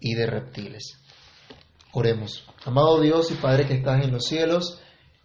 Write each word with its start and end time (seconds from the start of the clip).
y 0.00 0.14
de 0.14 0.26
reptiles. 0.26 0.98
Oremos. 1.92 2.44
Amado 2.64 3.00
Dios 3.00 3.30
y 3.30 3.34
Padre 3.34 3.66
que 3.66 3.74
estás 3.74 4.04
en 4.04 4.12
los 4.12 4.24
cielos, 4.24 4.80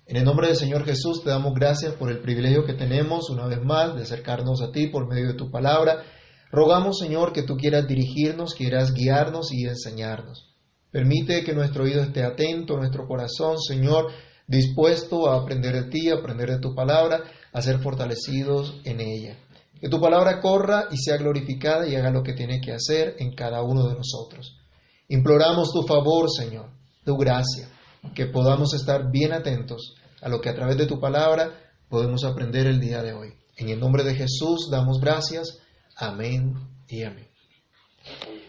en 0.06 0.18
el 0.18 0.26
nombre 0.26 0.48
del 0.48 0.58
Señor 0.58 0.84
Jesús 0.84 1.24
te 1.24 1.30
damos 1.30 1.54
gracias 1.54 1.94
por 1.94 2.12
el 2.12 2.20
privilegio 2.20 2.66
que 2.66 2.74
tenemos 2.74 3.30
una 3.30 3.48
vez 3.48 3.62
más 3.64 3.96
de 3.96 4.02
acercarnos 4.02 4.62
a 4.62 4.72
ti 4.72 4.88
por 4.88 5.08
medio 5.08 5.30
de 5.30 5.34
tu 5.36 5.50
palabra. 5.50 6.04
Rogamos, 6.52 7.00
Señor, 7.00 7.32
que 7.32 7.44
tú 7.44 7.56
quieras 7.56 7.88
dirigirnos, 7.88 8.54
quieras 8.54 8.94
guiarnos 8.94 9.54
y 9.54 9.64
enseñarnos. 9.64 10.54
Permite 10.92 11.46
que 11.46 11.54
nuestro 11.54 11.86
oído 11.86 12.02
esté 12.02 12.22
atento, 12.22 12.76
nuestro 12.76 13.08
corazón, 13.08 13.58
Señor, 13.60 14.12
dispuesto 14.46 15.30
a 15.30 15.42
aprender 15.42 15.74
de 15.74 15.90
ti, 15.90 16.10
a 16.10 16.16
aprender 16.16 16.50
de 16.50 16.60
tu 16.60 16.76
palabra, 16.76 17.24
a 17.54 17.62
ser 17.62 17.80
fortalecidos 17.80 18.82
en 18.84 19.00
ella. 19.00 19.38
Que 19.80 19.88
tu 19.88 20.02
palabra 20.02 20.42
corra 20.42 20.90
y 20.92 20.98
sea 20.98 21.16
glorificada 21.16 21.88
y 21.88 21.96
haga 21.96 22.12
lo 22.12 22.24
que 22.24 22.34
tiene 22.34 22.60
que 22.60 22.74
hacer 22.74 23.16
en 23.20 23.34
cada 23.36 23.64
uno 23.64 23.88
de 23.88 23.96
nosotros. 23.96 24.60
Imploramos 25.14 25.72
tu 25.72 25.84
favor, 25.84 26.26
Señor, 26.28 26.72
tu 27.06 27.16
gracia, 27.18 27.70
que 28.16 28.26
podamos 28.26 28.74
estar 28.74 29.12
bien 29.12 29.32
atentos 29.32 29.94
a 30.20 30.28
lo 30.28 30.42
que 30.42 30.50
a 30.50 30.56
través 30.56 30.76
de 30.76 30.88
tu 30.88 31.00
palabra 31.00 31.52
podemos 31.88 32.24
aprender 32.24 32.66
el 32.66 32.80
día 32.80 33.04
de 33.04 33.14
hoy. 33.14 33.32
En 33.56 33.70
el 33.70 33.80
nombre 33.80 34.04
de 34.04 34.16
Jesús 34.16 34.70
damos 34.72 35.00
gracias. 35.00 35.60
Amén 35.96 36.56
y 36.88 37.04
amén. 37.04 37.28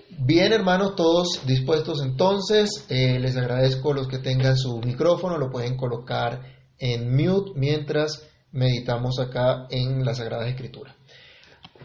Bien, 0.08 0.54
hermanos, 0.54 0.96
todos 0.96 1.42
dispuestos 1.44 2.00
entonces. 2.02 2.86
Eh, 2.88 3.18
les 3.20 3.36
agradezco 3.36 3.92
los 3.92 4.08
que 4.08 4.20
tengan 4.20 4.56
su 4.56 4.78
micrófono, 4.78 5.36
lo 5.36 5.50
pueden 5.50 5.76
colocar 5.76 6.40
en 6.78 7.14
mute 7.14 7.50
mientras 7.56 8.26
meditamos 8.52 9.18
acá 9.18 9.66
en 9.68 10.02
la 10.02 10.14
Sagrada 10.14 10.48
Escritura. 10.48 10.96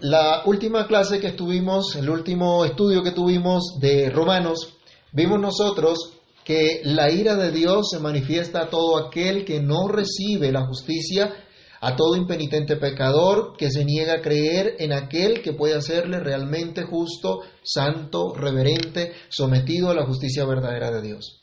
La 0.01 0.43
última 0.45 0.87
clase 0.87 1.19
que 1.19 1.27
estuvimos, 1.27 1.93
el 1.97 2.09
último 2.09 2.63
estudio 2.63 3.03
que 3.03 3.11
tuvimos 3.11 3.79
de 3.81 4.09
Romanos, 4.09 4.77
vimos 5.11 5.41
nosotros 5.41 6.13
que 6.45 6.79
la 6.85 7.11
ira 7.11 7.35
de 7.35 7.51
Dios 7.51 7.89
se 7.91 7.99
manifiesta 7.99 8.61
a 8.61 8.69
todo 8.69 8.97
aquel 8.97 9.43
que 9.43 9.59
no 9.59 9.89
recibe 9.89 10.53
la 10.53 10.65
justicia, 10.65 11.33
a 11.81 11.97
todo 11.97 12.15
impenitente 12.15 12.77
pecador 12.77 13.57
que 13.57 13.69
se 13.69 13.83
niega 13.83 14.13
a 14.13 14.21
creer 14.21 14.77
en 14.79 14.93
aquel 14.93 15.41
que 15.41 15.51
puede 15.51 15.75
hacerle 15.75 16.21
realmente 16.21 16.83
justo, 16.83 17.41
santo, 17.61 18.33
reverente, 18.33 19.11
sometido 19.27 19.89
a 19.89 19.95
la 19.95 20.05
justicia 20.05 20.45
verdadera 20.45 20.91
de 20.91 21.01
Dios. 21.01 21.41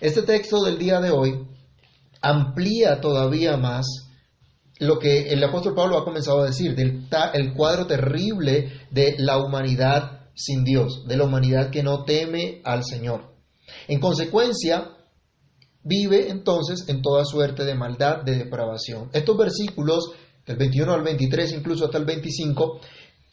Este 0.00 0.22
texto 0.22 0.62
del 0.62 0.78
día 0.78 1.00
de 1.00 1.10
hoy 1.10 1.44
amplía 2.22 3.00
todavía 3.00 3.56
más 3.56 4.05
lo 4.78 4.98
que 4.98 5.28
el 5.30 5.42
apóstol 5.42 5.74
Pablo 5.74 5.98
ha 5.98 6.04
comenzado 6.04 6.42
a 6.42 6.46
decir, 6.46 6.74
del 6.74 7.08
el 7.34 7.54
cuadro 7.54 7.86
terrible 7.86 8.72
de 8.90 9.16
la 9.18 9.38
humanidad 9.38 10.28
sin 10.34 10.64
Dios, 10.64 11.04
de 11.06 11.16
la 11.16 11.24
humanidad 11.24 11.70
que 11.70 11.82
no 11.82 12.04
teme 12.04 12.60
al 12.64 12.84
Señor. 12.84 13.34
En 13.88 14.00
consecuencia, 14.00 14.90
vive 15.82 16.30
entonces 16.30 16.88
en 16.88 17.00
toda 17.00 17.24
suerte 17.24 17.64
de 17.64 17.74
maldad, 17.74 18.22
de 18.22 18.36
depravación. 18.36 19.08
Estos 19.12 19.36
versículos, 19.36 20.12
del 20.46 20.56
21 20.56 20.92
al 20.92 21.02
23, 21.02 21.52
incluso 21.52 21.86
hasta 21.86 21.98
el 21.98 22.04
25, 22.04 22.80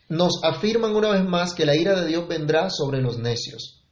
nos 0.10 0.40
afirman 0.44 0.96
una 0.96 1.10
vez 1.10 1.24
más 1.26 1.54
que 1.54 1.66
la 1.66 1.76
ira 1.76 2.00
de 2.00 2.08
Dios 2.08 2.28
vendrá 2.28 2.70
sobre 2.70 3.02
los 3.02 3.18
necios. 3.18 3.84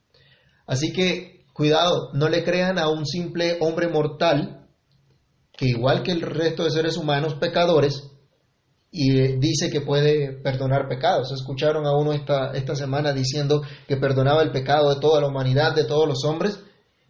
Así 0.66 0.94
que, 0.94 1.46
cuidado, 1.54 2.12
no 2.14 2.30
le 2.30 2.44
crean 2.44 2.80
a 2.80 2.90
un 2.90 3.06
simple 3.06 3.58
hombre 3.60 3.90
mortal 3.90 4.61
que 5.62 5.68
igual 5.68 6.02
que 6.02 6.12
el 6.12 6.22
resto 6.22 6.64
de 6.64 6.72
seres 6.72 6.98
humanos 6.98 7.36
pecadores, 7.36 8.10
y 8.90 9.16
eh, 9.16 9.38
dice 9.40 9.70
que 9.70 9.82
puede 9.82 10.34
perdonar 10.42 10.88
pecados. 10.90 11.32
Escucharon 11.32 11.86
a 11.86 11.96
uno 11.96 12.14
esta, 12.14 12.52
esta 12.54 12.76
semana 12.76 13.14
diciendo 13.14 13.62
que 13.88 13.96
perdonaba 13.96 14.42
el 14.42 14.52
pecado 14.52 14.90
de 14.90 15.00
toda 15.00 15.22
la 15.22 15.28
humanidad, 15.28 15.76
de 15.76 15.84
todos 15.84 16.08
los 16.08 16.26
hombres. 16.26 16.60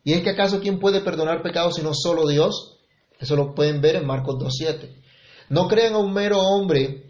¿Y 0.04 0.12
es 0.12 0.22
que 0.22 0.32
acaso 0.32 0.60
quién 0.60 0.80
puede 0.80 1.00
perdonar 1.00 1.42
pecados 1.42 1.76
sino 1.76 1.92
solo 1.94 2.28
Dios? 2.28 2.78
Eso 3.18 3.38
lo 3.38 3.56
pueden 3.56 3.80
ver 3.80 3.96
en 3.96 4.06
Marcos 4.06 4.36
2.7. 4.36 4.98
No 5.48 5.70
crean 5.70 5.94
a 5.94 6.00
un 6.00 6.12
mero 6.12 6.42
hombre 6.42 7.10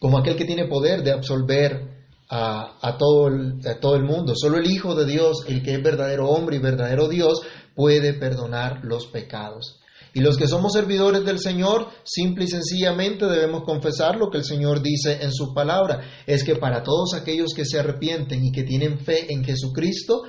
como 0.00 0.18
aquel 0.18 0.34
que 0.34 0.44
tiene 0.44 0.66
poder 0.66 1.04
de 1.04 1.12
absolver 1.12 2.04
a, 2.28 2.78
a, 2.82 2.98
todo 2.98 3.28
el, 3.28 3.60
a 3.64 3.78
todo 3.78 3.94
el 3.94 4.02
mundo. 4.02 4.32
Solo 4.34 4.58
el 4.58 4.68
Hijo 4.68 4.96
de 4.96 5.06
Dios, 5.06 5.44
el 5.46 5.62
que 5.62 5.74
es 5.74 5.82
verdadero 5.84 6.30
hombre 6.30 6.56
y 6.56 6.58
verdadero 6.58 7.06
Dios, 7.06 7.42
puede 7.76 8.12
perdonar 8.14 8.80
los 8.82 9.06
pecados. 9.06 9.78
Y 10.14 10.20
los 10.20 10.36
que 10.36 10.46
somos 10.46 10.72
servidores 10.72 11.24
del 11.24 11.40
Señor, 11.40 11.88
simple 12.04 12.44
y 12.44 12.48
sencillamente 12.48 13.26
debemos 13.26 13.64
confesar 13.64 14.16
lo 14.16 14.30
que 14.30 14.38
el 14.38 14.44
Señor 14.44 14.80
dice 14.80 15.18
en 15.20 15.32
su 15.32 15.52
palabra. 15.52 16.02
Es 16.24 16.44
que 16.44 16.54
para 16.54 16.84
todos 16.84 17.14
aquellos 17.14 17.52
que 17.52 17.64
se 17.64 17.80
arrepienten 17.80 18.44
y 18.44 18.52
que 18.52 18.62
tienen 18.62 19.00
fe 19.00 19.32
en 19.32 19.44
Jesucristo, 19.44 20.22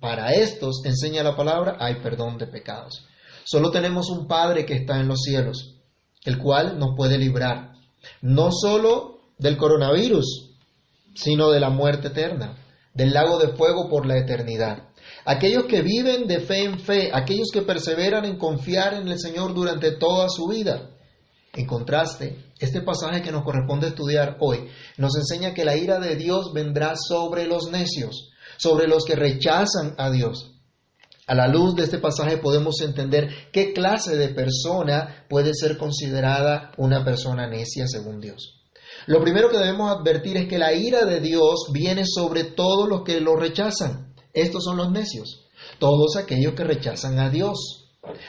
para 0.00 0.32
estos, 0.32 0.80
enseña 0.86 1.22
la 1.22 1.36
palabra, 1.36 1.76
hay 1.78 1.96
perdón 1.96 2.38
de 2.38 2.46
pecados. 2.46 3.06
Solo 3.44 3.70
tenemos 3.70 4.08
un 4.08 4.26
Padre 4.26 4.64
que 4.64 4.74
está 4.74 4.98
en 5.00 5.08
los 5.08 5.20
cielos, 5.20 5.76
el 6.24 6.38
cual 6.38 6.78
nos 6.78 6.96
puede 6.96 7.18
librar, 7.18 7.72
no 8.22 8.50
solo 8.50 9.18
del 9.38 9.58
coronavirus, 9.58 10.54
sino 11.14 11.50
de 11.50 11.60
la 11.60 11.68
muerte 11.68 12.08
eterna, 12.08 12.56
del 12.94 13.12
lago 13.12 13.38
de 13.38 13.48
fuego 13.48 13.90
por 13.90 14.06
la 14.06 14.16
eternidad 14.16 14.88
aquellos 15.26 15.64
que 15.66 15.82
viven 15.82 16.26
de 16.26 16.40
fe 16.40 16.64
en 16.64 16.78
fe, 16.78 17.10
aquellos 17.12 17.48
que 17.52 17.62
perseveran 17.62 18.24
en 18.24 18.38
confiar 18.38 18.94
en 18.94 19.08
el 19.08 19.18
Señor 19.18 19.52
durante 19.52 19.92
toda 19.92 20.28
su 20.28 20.46
vida. 20.46 20.90
En 21.52 21.66
contraste, 21.66 22.52
este 22.60 22.80
pasaje 22.80 23.22
que 23.22 23.32
nos 23.32 23.42
corresponde 23.42 23.88
estudiar 23.88 24.36
hoy 24.40 24.68
nos 24.98 25.16
enseña 25.16 25.52
que 25.52 25.64
la 25.64 25.76
ira 25.76 25.98
de 25.98 26.16
Dios 26.16 26.52
vendrá 26.54 26.94
sobre 26.96 27.46
los 27.46 27.70
necios, 27.70 28.30
sobre 28.56 28.86
los 28.86 29.04
que 29.04 29.16
rechazan 29.16 29.94
a 29.98 30.10
Dios. 30.10 30.52
A 31.26 31.34
la 31.34 31.48
luz 31.48 31.74
de 31.74 31.82
este 31.82 31.98
pasaje 31.98 32.38
podemos 32.38 32.80
entender 32.82 33.28
qué 33.52 33.72
clase 33.72 34.16
de 34.16 34.28
persona 34.28 35.24
puede 35.28 35.54
ser 35.54 35.76
considerada 35.76 36.70
una 36.76 37.04
persona 37.04 37.48
necia 37.48 37.88
según 37.88 38.20
Dios. 38.20 38.62
Lo 39.06 39.20
primero 39.20 39.50
que 39.50 39.58
debemos 39.58 39.90
advertir 39.90 40.36
es 40.36 40.48
que 40.48 40.58
la 40.58 40.72
ira 40.72 41.04
de 41.04 41.20
Dios 41.20 41.70
viene 41.72 42.04
sobre 42.06 42.44
todos 42.44 42.88
los 42.88 43.02
que 43.02 43.20
lo 43.20 43.34
rechazan. 43.34 44.05
Estos 44.36 44.64
son 44.64 44.76
los 44.76 44.90
necios, 44.90 45.46
todos 45.78 46.16
aquellos 46.16 46.52
que 46.52 46.62
rechazan 46.62 47.18
a 47.18 47.30
Dios, 47.30 47.86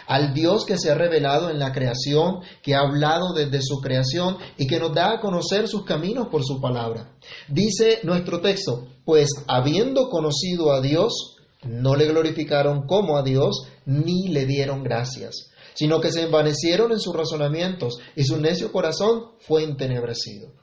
al 0.07 0.33
Dios 0.33 0.63
que 0.65 0.77
se 0.77 0.89
ha 0.89 0.95
revelado 0.95 1.49
en 1.49 1.59
la 1.59 1.73
creación, 1.73 2.39
que 2.63 2.75
ha 2.75 2.79
hablado 2.79 3.33
desde 3.33 3.59
su 3.61 3.81
creación 3.81 4.37
y 4.57 4.67
que 4.67 4.79
nos 4.79 4.95
da 4.95 5.11
a 5.11 5.19
conocer 5.19 5.67
sus 5.67 5.83
caminos 5.83 6.29
por 6.29 6.45
su 6.45 6.61
palabra. 6.61 7.11
Dice 7.49 7.99
nuestro 8.03 8.39
texto, 8.39 8.87
pues 9.03 9.27
habiendo 9.47 10.09
conocido 10.09 10.71
a 10.71 10.79
Dios, 10.79 11.35
no 11.63 11.97
le 11.97 12.05
glorificaron 12.05 12.87
como 12.87 13.17
a 13.17 13.23
Dios, 13.23 13.67
ni 13.85 14.29
le 14.29 14.45
dieron 14.45 14.83
gracias, 14.83 15.51
sino 15.73 15.99
que 15.99 16.13
se 16.13 16.23
envanecieron 16.23 16.93
en 16.93 17.01
sus 17.01 17.13
razonamientos 17.13 17.99
y 18.15 18.23
su 18.23 18.39
necio 18.39 18.71
corazón 18.71 19.31
fue 19.41 19.63
entenebrecido. 19.63 20.53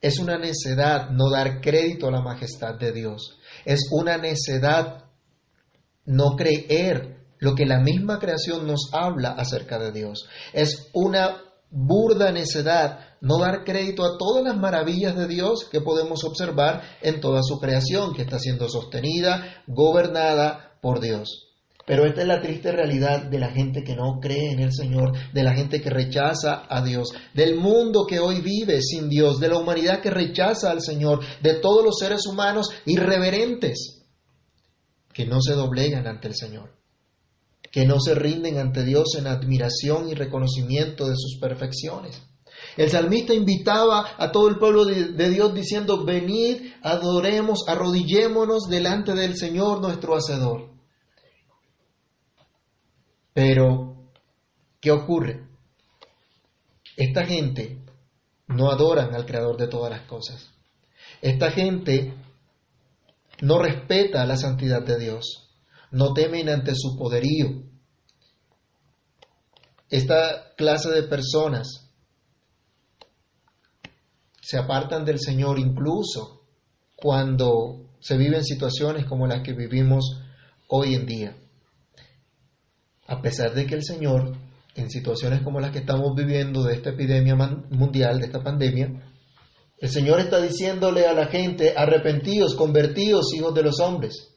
Es 0.00 0.20
una 0.20 0.38
necedad 0.38 1.10
no 1.10 1.28
dar 1.28 1.60
crédito 1.60 2.06
a 2.06 2.12
la 2.12 2.22
majestad 2.22 2.76
de 2.76 2.92
Dios. 2.92 3.37
Es 3.68 3.90
una 3.90 4.16
necedad 4.16 5.04
no 6.06 6.36
creer 6.36 7.18
lo 7.38 7.54
que 7.54 7.66
la 7.66 7.80
misma 7.80 8.18
creación 8.18 8.66
nos 8.66 8.88
habla 8.92 9.32
acerca 9.32 9.78
de 9.78 9.92
Dios. 9.92 10.26
Es 10.54 10.88
una 10.94 11.36
burda 11.70 12.32
necedad 12.32 13.00
no 13.20 13.38
dar 13.38 13.64
crédito 13.64 14.04
a 14.06 14.16
todas 14.16 14.42
las 14.42 14.56
maravillas 14.56 15.14
de 15.16 15.28
Dios 15.28 15.68
que 15.70 15.82
podemos 15.82 16.24
observar 16.24 16.80
en 17.02 17.20
toda 17.20 17.42
su 17.42 17.58
creación, 17.58 18.14
que 18.14 18.22
está 18.22 18.38
siendo 18.38 18.70
sostenida, 18.70 19.62
gobernada 19.66 20.78
por 20.80 21.00
Dios. 21.00 21.47
Pero 21.88 22.04
esta 22.04 22.20
es 22.20 22.28
la 22.28 22.42
triste 22.42 22.70
realidad 22.70 23.22
de 23.22 23.38
la 23.38 23.48
gente 23.48 23.82
que 23.82 23.96
no 23.96 24.20
cree 24.20 24.52
en 24.52 24.60
el 24.60 24.74
Señor, 24.74 25.12
de 25.32 25.42
la 25.42 25.54
gente 25.54 25.80
que 25.80 25.88
rechaza 25.88 26.66
a 26.68 26.84
Dios, 26.84 27.08
del 27.32 27.56
mundo 27.56 28.04
que 28.06 28.20
hoy 28.20 28.42
vive 28.42 28.82
sin 28.82 29.08
Dios, 29.08 29.40
de 29.40 29.48
la 29.48 29.56
humanidad 29.56 30.02
que 30.02 30.10
rechaza 30.10 30.70
al 30.70 30.82
Señor, 30.82 31.20
de 31.42 31.54
todos 31.54 31.82
los 31.82 31.96
seres 31.98 32.26
humanos 32.26 32.68
irreverentes 32.84 34.04
que 35.14 35.24
no 35.24 35.40
se 35.40 35.54
doblegan 35.54 36.06
ante 36.06 36.28
el 36.28 36.34
Señor, 36.34 36.76
que 37.72 37.86
no 37.86 37.98
se 38.00 38.14
rinden 38.14 38.58
ante 38.58 38.84
Dios 38.84 39.14
en 39.16 39.26
admiración 39.26 40.10
y 40.10 40.14
reconocimiento 40.14 41.08
de 41.08 41.14
sus 41.16 41.38
perfecciones. 41.40 42.20
El 42.76 42.90
salmista 42.90 43.32
invitaba 43.32 44.10
a 44.18 44.30
todo 44.30 44.48
el 44.48 44.58
pueblo 44.58 44.84
de, 44.84 45.30
Dios 45.30 45.54
diciendo, 45.54 46.04
venid, 46.04 46.70
adoremos, 46.82 47.66
arrodillémonos 47.66 48.68
delante 48.68 49.14
del 49.14 49.38
Señor 49.38 49.80
nuestro 49.80 50.14
Hacedor. 50.14 50.77
Pero, 53.38 53.94
¿qué 54.80 54.90
ocurre? 54.90 55.46
Esta 56.96 57.24
gente 57.24 57.78
no 58.48 58.68
adoran 58.68 59.14
al 59.14 59.26
Creador 59.26 59.56
de 59.56 59.68
todas 59.68 59.92
las 59.92 60.08
cosas. 60.08 60.50
Esta 61.22 61.52
gente 61.52 62.14
no 63.40 63.60
respeta 63.60 64.26
la 64.26 64.36
santidad 64.36 64.82
de 64.82 64.98
Dios, 64.98 65.54
no 65.92 66.14
temen 66.14 66.48
ante 66.48 66.72
su 66.74 66.98
poderío. 66.98 67.62
Esta 69.88 70.52
clase 70.56 70.90
de 70.90 71.04
personas 71.04 71.92
se 74.40 74.58
apartan 74.58 75.04
del 75.04 75.20
Señor 75.20 75.60
incluso 75.60 76.42
cuando 76.96 77.88
se 78.00 78.16
viven 78.16 78.42
situaciones 78.42 79.06
como 79.06 79.28
las 79.28 79.44
que 79.44 79.52
vivimos 79.52 80.24
hoy 80.66 80.96
en 80.96 81.06
día. 81.06 81.36
A 83.08 83.22
pesar 83.22 83.54
de 83.54 83.66
que 83.66 83.74
el 83.74 83.82
Señor, 83.82 84.36
en 84.74 84.90
situaciones 84.90 85.40
como 85.40 85.60
las 85.60 85.72
que 85.72 85.78
estamos 85.78 86.14
viviendo 86.14 86.62
de 86.62 86.74
esta 86.74 86.90
epidemia 86.90 87.34
mundial, 87.34 88.20
de 88.20 88.26
esta 88.26 88.42
pandemia, 88.42 89.02
el 89.78 89.88
Señor 89.88 90.20
está 90.20 90.42
diciéndole 90.42 91.06
a 91.06 91.14
la 91.14 91.26
gente, 91.26 91.72
arrepentidos, 91.74 92.54
convertidos, 92.54 93.32
hijos 93.34 93.54
de 93.54 93.62
los 93.62 93.80
hombres. 93.80 94.28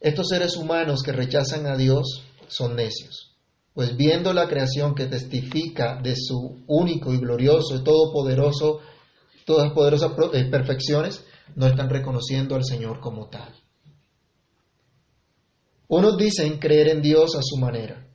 Estos 0.00 0.28
seres 0.28 0.56
humanos 0.56 1.02
que 1.02 1.12
rechazan 1.12 1.66
a 1.66 1.76
Dios 1.76 2.22
son 2.46 2.76
necios, 2.76 3.36
pues 3.74 3.96
viendo 3.96 4.32
la 4.32 4.46
creación 4.46 4.94
que 4.94 5.06
testifica 5.06 6.00
de 6.00 6.14
su 6.16 6.62
único 6.68 7.12
y 7.12 7.18
glorioso 7.18 7.74
y 7.74 7.82
todopoderoso, 7.82 8.80
todas 9.46 9.72
poderosas 9.72 10.12
eh, 10.32 10.44
perfecciones, 10.44 11.24
no 11.54 11.66
están 11.66 11.90
reconociendo 11.90 12.54
al 12.54 12.64
Señor 12.64 13.00
como 13.00 13.28
tal. 13.28 13.54
Unos 15.88 16.16
dicen 16.16 16.58
creer 16.58 16.88
en 16.88 17.02
Dios 17.02 17.34
a 17.36 17.42
su 17.42 17.58
manera, 17.58 18.06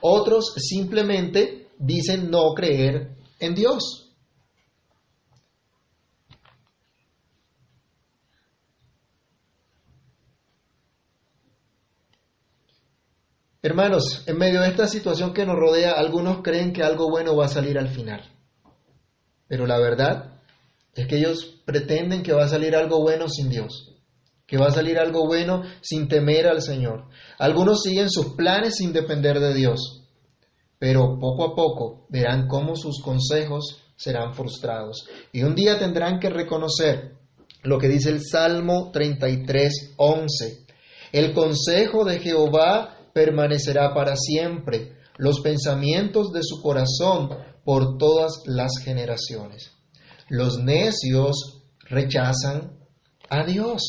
otros 0.00 0.54
simplemente 0.56 1.68
dicen 1.78 2.30
no 2.30 2.54
creer 2.54 3.16
en 3.40 3.54
Dios. 3.54 4.08
Hermanos, 13.60 14.22
en 14.26 14.38
medio 14.38 14.60
de 14.60 14.68
esta 14.68 14.86
situación 14.86 15.34
que 15.34 15.44
nos 15.44 15.56
rodea, 15.56 15.92
algunos 15.92 16.42
creen 16.42 16.72
que 16.72 16.84
algo 16.84 17.10
bueno 17.10 17.36
va 17.36 17.46
a 17.46 17.48
salir 17.48 17.76
al 17.76 17.88
final. 17.88 18.22
Pero 19.48 19.66
la 19.66 19.78
verdad 19.78 20.37
es 20.98 21.06
que 21.06 21.16
ellos 21.16 21.60
pretenden 21.64 22.24
que 22.24 22.32
va 22.32 22.44
a 22.44 22.48
salir 22.48 22.74
algo 22.74 23.00
bueno 23.00 23.28
sin 23.28 23.48
Dios, 23.48 23.94
que 24.48 24.58
va 24.58 24.66
a 24.66 24.72
salir 24.72 24.98
algo 24.98 25.28
bueno 25.28 25.62
sin 25.80 26.08
temer 26.08 26.48
al 26.48 26.60
Señor. 26.60 27.04
Algunos 27.38 27.82
siguen 27.82 28.10
sus 28.10 28.34
planes 28.34 28.74
sin 28.78 28.92
depender 28.92 29.38
de 29.38 29.54
Dios, 29.54 30.02
pero 30.76 31.16
poco 31.20 31.44
a 31.44 31.54
poco 31.54 32.06
verán 32.08 32.48
cómo 32.48 32.74
sus 32.74 33.00
consejos 33.00 33.84
serán 33.94 34.34
frustrados. 34.34 35.06
Y 35.32 35.44
un 35.44 35.54
día 35.54 35.78
tendrán 35.78 36.18
que 36.18 36.30
reconocer 36.30 37.12
lo 37.62 37.78
que 37.78 37.86
dice 37.86 38.10
el 38.10 38.20
Salmo 38.20 38.90
33, 38.92 39.94
11. 39.96 40.66
El 41.12 41.32
consejo 41.32 42.04
de 42.04 42.18
Jehová 42.18 42.96
permanecerá 43.12 43.94
para 43.94 44.16
siempre, 44.16 44.96
los 45.16 45.40
pensamientos 45.42 46.32
de 46.32 46.40
su 46.42 46.60
corazón 46.60 47.30
por 47.64 47.98
todas 47.98 48.42
las 48.46 48.78
generaciones. 48.82 49.77
Los 50.28 50.58
necios 50.58 51.62
rechazan 51.88 52.78
a 53.30 53.44
Dios. 53.44 53.82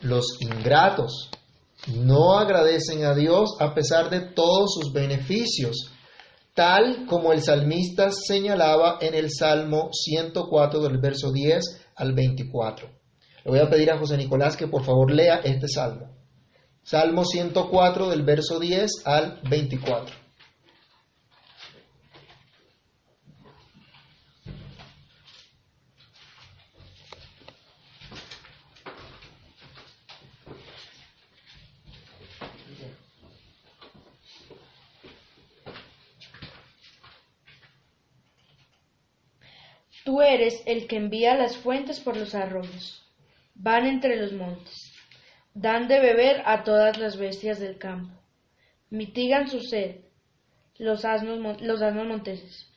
Los 0.00 0.40
ingratos 0.40 1.30
no 1.88 2.38
agradecen 2.38 3.04
a 3.04 3.14
Dios 3.14 3.56
a 3.58 3.74
pesar 3.74 4.10
de 4.10 4.20
todos 4.20 4.74
sus 4.74 4.92
beneficios, 4.92 5.90
tal 6.54 7.06
como 7.06 7.32
el 7.32 7.42
salmista 7.42 8.10
señalaba 8.10 8.98
en 9.00 9.14
el 9.14 9.30
Salmo 9.32 9.90
104 9.92 10.80
del 10.80 10.98
verso 10.98 11.32
10 11.32 11.64
al 11.96 12.12
24. 12.14 12.88
Le 13.44 13.50
voy 13.50 13.60
a 13.60 13.68
pedir 13.68 13.90
a 13.90 13.98
José 13.98 14.16
Nicolás 14.16 14.56
que 14.56 14.68
por 14.68 14.84
favor 14.84 15.10
lea 15.10 15.40
este 15.42 15.66
salmo. 15.66 16.16
Salmo 16.84 17.24
104 17.24 18.08
del 18.08 18.22
verso 18.22 18.60
10 18.60 19.02
al 19.04 19.40
24. 19.50 20.27
Eres 40.22 40.62
el 40.66 40.86
que 40.86 40.96
envía 40.96 41.34
las 41.34 41.56
fuentes 41.56 42.00
por 42.00 42.16
los 42.16 42.34
arroyos. 42.34 43.04
Van 43.54 43.86
entre 43.86 44.16
los 44.16 44.32
montes 44.32 44.92
dan 45.60 45.88
de 45.88 45.98
beber 45.98 46.42
a 46.44 46.62
todas 46.62 46.98
las 46.98 47.16
bestias 47.16 47.58
del 47.58 47.78
campo, 47.78 48.14
mitigan 48.90 49.48
su 49.48 49.60
sed 49.60 49.96
los 50.78 51.04
asnos, 51.04 51.60
los 51.60 51.82
asnos 51.82 52.06
monteses. 52.06 52.70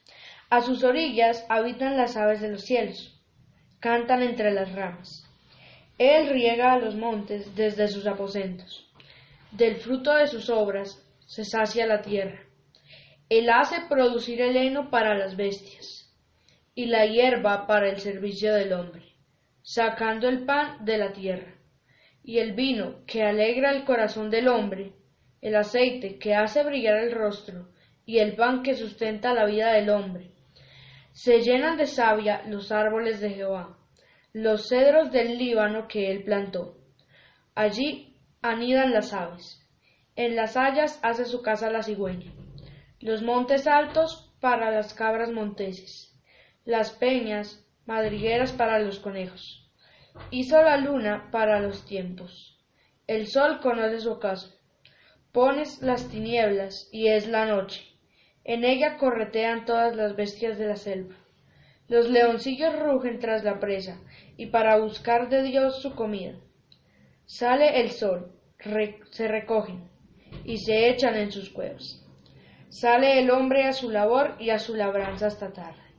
A 0.50 0.62
sus 0.62 0.84
orillas 0.84 1.46
habitan 1.50 1.96
las 1.96 2.18
aves 2.18 2.42
de 2.42 2.50
los 2.50 2.64
cielos, 2.64 3.22
cantan 3.80 4.24
entre 4.24 4.52
las 4.52 4.72
ramas. 4.74 5.24
Él 6.00 6.30
riega 6.30 6.74
a 6.74 6.80
los 6.80 6.96
montes 6.96 7.54
desde 7.56 7.88
sus 7.88 8.08
aposentos. 8.08 8.90
Del 9.52 9.76
fruto 9.76 10.16
de 10.16 10.26
sus 10.26 10.50
obras 10.50 11.00
se 11.28 11.46
sacia 11.46 11.86
la 11.86 12.02
tierra. 12.02 12.40
Él 13.30 13.52
hace 13.52 13.82
producir 13.88 14.42
el 14.42 14.58
heno 14.58 14.90
para 14.90 15.16
las 15.16 15.38
bestias 15.38 16.01
y 16.74 16.86
la 16.86 17.06
hierba 17.06 17.68
para 17.68 17.90
el 17.90 18.00
servicio 18.00 18.54
del 18.54 18.74
hombre, 18.74 19.04
sacando 19.62 20.30
el 20.30 20.46
pan 20.46 20.86
de 20.86 20.98
la 20.98 21.12
tierra 21.12 21.56
y 22.24 22.40
el 22.40 22.54
vino 22.54 23.04
que 23.06 23.24
alegra 23.24 23.72
el 23.72 23.84
corazón 23.84 24.30
del 24.30 24.48
hombre, 24.48 24.94
el 25.42 25.56
aceite 25.56 26.20
que 26.20 26.36
hace 26.36 26.64
brillar 26.64 26.98
el 26.98 27.12
rostro, 27.12 27.70
y 28.06 28.20
el 28.20 28.36
pan 28.36 28.64
que 28.64 28.76
sustenta 28.76 29.34
la 29.34 29.46
vida 29.46 29.72
del 29.74 29.90
hombre. 29.90 30.32
Se 31.12 31.42
llenan 31.42 31.78
de 31.78 31.88
savia 31.88 32.44
los 32.48 32.72
árboles 32.72 33.20
de 33.22 33.32
Jehová, 33.32 33.78
los 34.34 34.70
cedros 34.70 35.12
del 35.12 35.38
Líbano 35.38 35.88
que 35.88 36.12
él 36.12 36.24
plantó. 36.24 36.78
Allí 37.56 38.18
anidan 38.42 38.92
las 38.92 39.14
aves, 39.14 39.62
en 40.16 40.36
las 40.36 40.58
hayas 40.58 41.00
hace 41.04 41.26
su 41.26 41.42
casa 41.42 41.72
la 41.72 41.84
cigüeña, 41.84 42.32
los 43.00 43.22
montes 43.22 43.68
altos 43.68 44.34
para 44.40 44.72
las 44.72 44.94
cabras 44.94 45.32
monteses, 45.32 46.11
las 46.66 46.92
peñas 46.92 47.66
madrigueras 47.86 48.52
para 48.52 48.80
los 48.80 49.00
conejos 49.00 49.62
Hizo 50.30 50.62
la 50.62 50.78
luna 50.78 51.30
para 51.32 51.60
los 51.60 51.86
tiempos. 51.86 52.58
El 53.08 53.28
sol 53.28 53.60
conoce 53.62 54.00
su 54.00 54.12
ocaso. 54.12 54.54
Pones 55.32 55.82
las 55.82 56.10
tinieblas 56.10 56.90
y 56.92 57.08
es 57.08 57.28
la 57.28 57.46
noche. 57.46 57.82
En 58.44 58.64
ella 58.66 58.98
corretean 58.98 59.66
todas 59.66 59.96
las 59.96 60.16
bestias 60.16 60.58
de 60.58 60.68
la 60.68 60.76
selva. 60.76 61.16
Los 61.88 62.10
leoncillos 62.10 62.78
rugen 62.80 63.20
tras 63.20 63.44
la 63.44 63.60
presa 63.60 64.02
y 64.38 64.48
para 64.48 64.78
buscar 64.78 65.30
de 65.30 65.44
Dios 65.44 65.82
su 65.82 65.96
comida. 65.96 66.36
Sale 67.26 67.82
el 67.82 67.92
sol, 67.92 68.34
se 69.12 69.28
recogen 69.28 69.90
y 70.44 70.58
se 70.58 70.90
echan 70.90 71.16
en 71.16 71.32
sus 71.32 71.50
cuevas. 71.50 72.06
Sale 72.70 73.20
el 73.20 73.30
hombre 73.32 73.64
a 73.64 73.74
su 73.74 73.90
labor 73.90 74.36
y 74.40 74.50
a 74.50 74.60
su 74.60 74.76
labranza 74.76 75.28
hasta 75.28 75.52
tarde. 75.52 75.91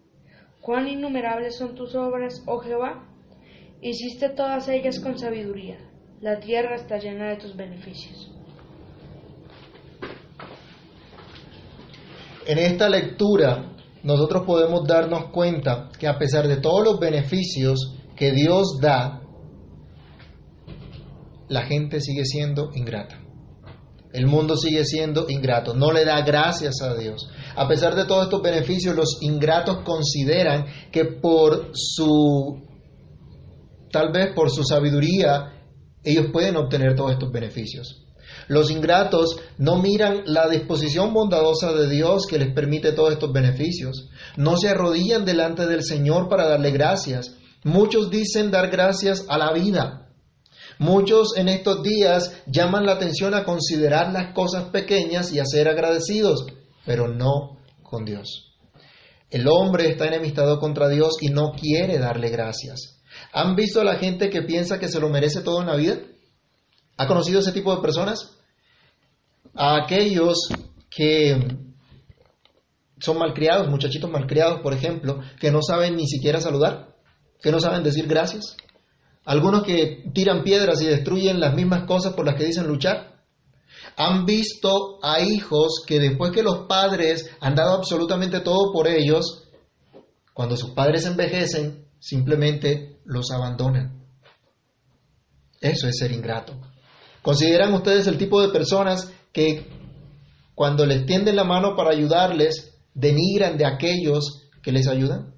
Cuán 0.62 0.88
innumerables 0.88 1.56
son 1.58 1.74
tus 1.74 1.94
obras, 1.94 2.42
oh 2.46 2.60
Jehová, 2.60 3.12
Hiciste 3.84 4.28
todas 4.28 4.68
ellas 4.68 5.00
con 5.00 5.18
sabiduría. 5.18 5.76
La 6.20 6.38
tierra 6.38 6.76
está 6.76 6.98
llena 6.98 7.30
de 7.30 7.36
tus 7.36 7.56
beneficios. 7.56 8.30
En 12.46 12.58
esta 12.58 12.88
lectura 12.88 13.72
nosotros 14.04 14.44
podemos 14.46 14.86
darnos 14.86 15.30
cuenta 15.32 15.90
que 15.98 16.06
a 16.06 16.16
pesar 16.16 16.46
de 16.46 16.58
todos 16.58 16.84
los 16.84 17.00
beneficios 17.00 17.96
que 18.14 18.30
Dios 18.30 18.78
da, 18.80 19.20
la 21.48 21.62
gente 21.66 22.00
sigue 22.00 22.24
siendo 22.24 22.70
ingrata. 22.74 23.18
El 24.12 24.26
mundo 24.26 24.56
sigue 24.56 24.84
siendo 24.84 25.28
ingrato, 25.28 25.74
no 25.74 25.90
le 25.90 26.04
da 26.04 26.20
gracias 26.22 26.80
a 26.82 26.94
Dios. 26.94 27.28
A 27.54 27.68
pesar 27.68 27.94
de 27.94 28.04
todos 28.04 28.24
estos 28.24 28.42
beneficios, 28.42 28.94
los 28.94 29.18
ingratos 29.20 29.78
consideran 29.84 30.66
que 30.90 31.04
por 31.04 31.70
su 31.74 32.62
tal 33.90 34.10
vez 34.10 34.34
por 34.34 34.50
su 34.50 34.64
sabiduría 34.64 35.52
ellos 36.02 36.26
pueden 36.32 36.56
obtener 36.56 36.96
todos 36.96 37.12
estos 37.12 37.30
beneficios. 37.30 38.02
Los 38.48 38.70
ingratos 38.70 39.36
no 39.58 39.76
miran 39.76 40.22
la 40.26 40.48
disposición 40.48 41.12
bondadosa 41.12 41.72
de 41.72 41.88
Dios 41.88 42.26
que 42.26 42.38
les 42.38 42.52
permite 42.54 42.92
todos 42.92 43.12
estos 43.12 43.32
beneficios. 43.32 44.08
No 44.36 44.56
se 44.56 44.68
arrodillan 44.68 45.24
delante 45.24 45.66
del 45.66 45.84
Señor 45.84 46.28
para 46.28 46.48
darle 46.48 46.70
gracias. 46.70 47.36
Muchos 47.62 48.10
dicen 48.10 48.50
dar 48.50 48.70
gracias 48.70 49.26
a 49.28 49.38
la 49.38 49.52
vida. 49.52 50.08
Muchos 50.78 51.36
en 51.36 51.48
estos 51.48 51.82
días 51.82 52.42
llaman 52.46 52.86
la 52.86 52.92
atención 52.92 53.34
a 53.34 53.44
considerar 53.44 54.12
las 54.12 54.32
cosas 54.32 54.64
pequeñas 54.70 55.32
y 55.32 55.38
a 55.38 55.44
ser 55.44 55.68
agradecidos, 55.68 56.46
pero 56.84 57.08
no 57.08 57.58
con 57.82 58.04
Dios. 58.04 58.56
El 59.30 59.48
hombre 59.48 59.88
está 59.88 60.06
enemistado 60.06 60.58
contra 60.58 60.88
Dios 60.88 61.14
y 61.20 61.28
no 61.28 61.52
quiere 61.52 61.98
darle 61.98 62.28
gracias. 62.28 63.02
¿Han 63.32 63.56
visto 63.56 63.80
a 63.80 63.84
la 63.84 63.96
gente 63.96 64.30
que 64.30 64.42
piensa 64.42 64.78
que 64.78 64.88
se 64.88 65.00
lo 65.00 65.08
merece 65.08 65.40
todo 65.40 65.60
en 65.60 65.68
la 65.68 65.76
vida? 65.76 65.98
¿Ha 66.98 67.06
conocido 67.06 67.40
ese 67.40 67.52
tipo 67.52 67.74
de 67.74 67.80
personas? 67.80 68.36
A 69.54 69.76
aquellos 69.84 70.48
que 70.90 71.56
son 73.00 73.18
malcriados, 73.18 73.68
muchachitos 73.68 74.10
malcriados, 74.10 74.60
por 74.60 74.72
ejemplo, 74.72 75.20
que 75.40 75.50
no 75.50 75.60
saben 75.62 75.96
ni 75.96 76.06
siquiera 76.06 76.40
saludar, 76.40 76.94
que 77.40 77.50
no 77.50 77.60
saben 77.60 77.82
decir 77.82 78.06
gracias. 78.06 78.56
Algunos 79.24 79.64
que 79.64 80.04
tiran 80.12 80.42
piedras 80.42 80.80
y 80.82 80.86
destruyen 80.86 81.40
las 81.40 81.54
mismas 81.54 81.84
cosas 81.84 82.14
por 82.14 82.26
las 82.26 82.36
que 82.36 82.44
dicen 82.44 82.66
luchar. 82.66 83.11
Han 83.96 84.24
visto 84.24 84.98
a 85.02 85.20
hijos 85.20 85.82
que 85.86 86.00
después 86.00 86.32
que 86.32 86.42
los 86.42 86.66
padres 86.66 87.30
han 87.40 87.54
dado 87.54 87.76
absolutamente 87.76 88.40
todo 88.40 88.72
por 88.72 88.88
ellos, 88.88 89.44
cuando 90.34 90.56
sus 90.56 90.70
padres 90.70 91.04
envejecen, 91.06 91.86
simplemente 91.98 93.00
los 93.04 93.30
abandonan. 93.30 94.02
Eso 95.60 95.86
es 95.86 95.98
ser 95.98 96.12
ingrato. 96.12 96.54
¿Consideran 97.22 97.72
ustedes 97.72 98.06
el 98.08 98.18
tipo 98.18 98.42
de 98.42 98.48
personas 98.48 99.12
que 99.32 99.66
cuando 100.54 100.84
les 100.84 101.06
tienden 101.06 101.36
la 101.36 101.44
mano 101.44 101.76
para 101.76 101.90
ayudarles, 101.90 102.74
denigran 102.94 103.56
de 103.56 103.66
aquellos 103.66 104.48
que 104.62 104.72
les 104.72 104.88
ayudan? 104.88 105.34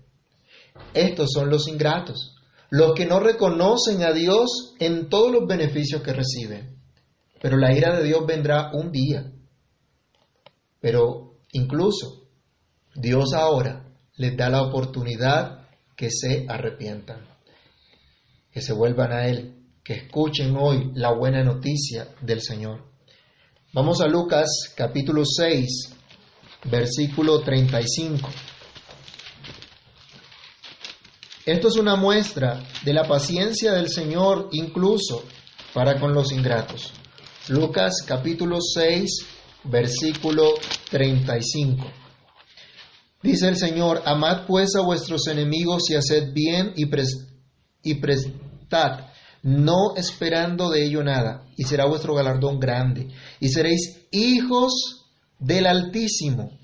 Estos 0.95 1.31
son 1.33 1.51
los 1.51 1.69
ingratos, 1.69 2.37
los 2.71 2.95
que 2.95 3.05
no 3.05 3.21
reconocen 3.21 4.03
a 4.03 4.13
Dios 4.13 4.75
en 4.79 5.09
todos 5.09 5.31
los 5.31 5.47
beneficios 5.47 6.03
que 6.03 6.13
reciben. 6.13 6.74
Pero 7.41 7.57
la 7.57 7.77
ira 7.77 7.97
de 7.97 8.05
Dios 8.05 8.27
vendrá 8.27 8.71
un 8.73 8.91
día. 8.91 9.31
Pero 10.81 11.39
incluso 11.53 12.29
Dios 12.95 13.33
ahora 13.35 13.85
les 14.17 14.37
da 14.37 14.49
la 14.49 14.63
oportunidad 14.63 15.69
que 15.97 16.11
se 16.11 16.47
arrepientan, 16.49 17.27
que 18.51 18.61
se 18.61 18.73
vuelvan 18.73 19.13
a 19.13 19.27
Él 19.27 19.55
que 19.85 19.93
escuchen 19.93 20.57
hoy 20.57 20.93
la 20.95 21.13
buena 21.13 21.45
noticia 21.45 22.09
del 22.23 22.41
Señor. 22.41 22.83
Vamos 23.75 24.01
a 24.01 24.07
Lucas 24.07 24.73
capítulo 24.75 25.25
6, 25.27 25.95
versículo 26.71 27.41
35. 27.41 28.27
Esto 31.45 31.69
es 31.69 31.77
una 31.77 31.97
muestra 31.97 32.65
de 32.83 32.95
la 32.95 33.07
paciencia 33.07 33.75
del 33.75 33.91
Señor 33.91 34.49
incluso 34.53 35.25
para 35.75 36.01
con 36.01 36.15
los 36.15 36.33
ingratos. 36.33 36.95
Lucas 37.49 37.97
capítulo 38.07 38.59
6, 38.61 39.11
versículo 39.65 40.55
35. 40.91 41.87
Dice 43.23 43.49
el 43.49 43.57
Señor, 43.57 44.03
amad 44.07 44.47
pues 44.47 44.75
a 44.77 44.81
vuestros 44.81 45.27
enemigos 45.27 45.91
y 45.91 45.95
haced 45.95 46.33
bien 46.33 46.73
y, 46.75 46.85
y 47.83 47.95
prestad 47.97 49.09
no 49.43 49.95
esperando 49.95 50.71
de 50.71 50.87
ello 50.87 51.05
nada, 51.05 51.47
y 51.55 51.65
será 51.65 51.87
vuestro 51.87 52.15
galardón 52.15 52.59
grande, 52.59 53.09
y 53.41 53.51
seréis 53.51 54.07
hijos 54.11 55.05
del 55.39 55.67
Altísimo. 55.67 56.59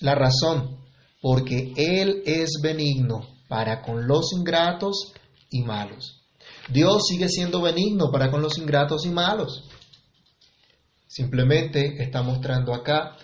La 0.00 0.16
razón, 0.16 0.78
porque 1.22 1.72
Él 1.76 2.22
es 2.26 2.58
benigno 2.60 3.28
para 3.48 3.80
con 3.80 4.08
los 4.08 4.32
ingratos 4.32 5.12
y 5.50 5.62
malos. 5.62 6.24
Dios 6.68 7.04
sigue 7.08 7.28
siendo 7.28 7.62
benigno 7.62 8.10
para 8.10 8.28
con 8.28 8.42
los 8.42 8.58
ingratos 8.58 9.06
y 9.06 9.10
malos. 9.10 9.62
Simplemente 11.06 12.02
está 12.02 12.22
mostrando 12.22 12.74
acá 12.74 13.16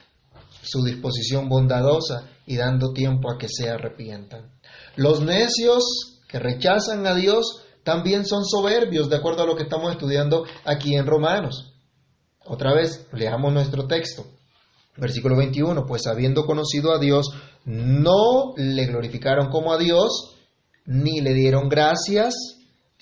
su 0.62 0.82
disposición 0.84 1.48
bondadosa 1.48 2.28
y 2.46 2.56
dando 2.56 2.92
tiempo 2.92 3.30
a 3.30 3.38
que 3.38 3.48
se 3.48 3.68
arrepientan. 3.68 4.52
Los 4.96 5.20
necios 5.20 6.20
que 6.28 6.38
rechazan 6.38 7.06
a 7.06 7.14
Dios 7.14 7.64
también 7.82 8.24
son 8.24 8.44
soberbios, 8.44 9.10
de 9.10 9.16
acuerdo 9.16 9.42
a 9.42 9.46
lo 9.46 9.56
que 9.56 9.64
estamos 9.64 9.92
estudiando 9.92 10.44
aquí 10.64 10.94
en 10.94 11.06
Romanos. 11.06 11.74
Otra 12.44 12.72
vez, 12.74 13.06
leamos 13.12 13.52
nuestro 13.52 13.86
texto. 13.86 14.24
Versículo 14.96 15.36
21, 15.36 15.84
pues 15.86 16.06
habiendo 16.06 16.44
conocido 16.44 16.92
a 16.92 16.98
Dios, 16.98 17.30
no 17.64 18.54
le 18.56 18.86
glorificaron 18.86 19.48
como 19.48 19.72
a 19.72 19.78
Dios, 19.78 20.36
ni 20.84 21.20
le 21.20 21.34
dieron 21.34 21.68
gracias, 21.68 22.34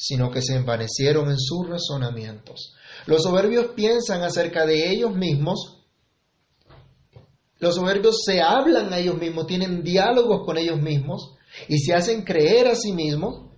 sino 0.01 0.31
que 0.31 0.41
se 0.41 0.57
envanecieron 0.57 1.31
en 1.31 1.39
sus 1.39 1.69
razonamientos. 1.69 2.75
Los 3.05 3.23
soberbios 3.23 3.73
piensan 3.77 4.23
acerca 4.23 4.65
de 4.65 4.91
ellos 4.91 5.15
mismos, 5.15 5.85
los 7.59 7.75
soberbios 7.75 8.23
se 8.25 8.41
hablan 8.41 8.95
a 8.95 8.99
ellos 8.99 9.19
mismos, 9.19 9.47
tienen 9.47 9.83
diálogos 9.83 10.47
con 10.47 10.57
ellos 10.57 10.81
mismos 10.81 11.35
y 11.69 11.79
se 11.81 11.93
hacen 11.93 12.23
creer 12.23 12.69
a 12.69 12.75
sí 12.75 12.93
mismos 12.93 13.51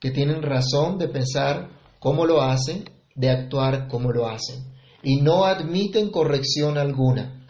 que 0.00 0.10
tienen 0.10 0.42
razón 0.42 0.98
de 0.98 1.06
pensar 1.06 1.70
cómo 2.00 2.26
lo 2.26 2.42
hacen, 2.42 2.90
de 3.14 3.30
actuar 3.30 3.86
como 3.86 4.10
lo 4.10 4.26
hacen, 4.26 4.74
y 5.00 5.20
no 5.20 5.44
admiten 5.44 6.10
corrección 6.10 6.76
alguna. 6.76 7.46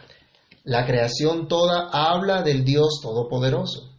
La 0.63 0.85
creación 0.85 1.47
toda 1.47 1.89
habla 1.91 2.43
del 2.43 2.63
Dios 2.63 2.99
Todopoderoso. 3.01 3.91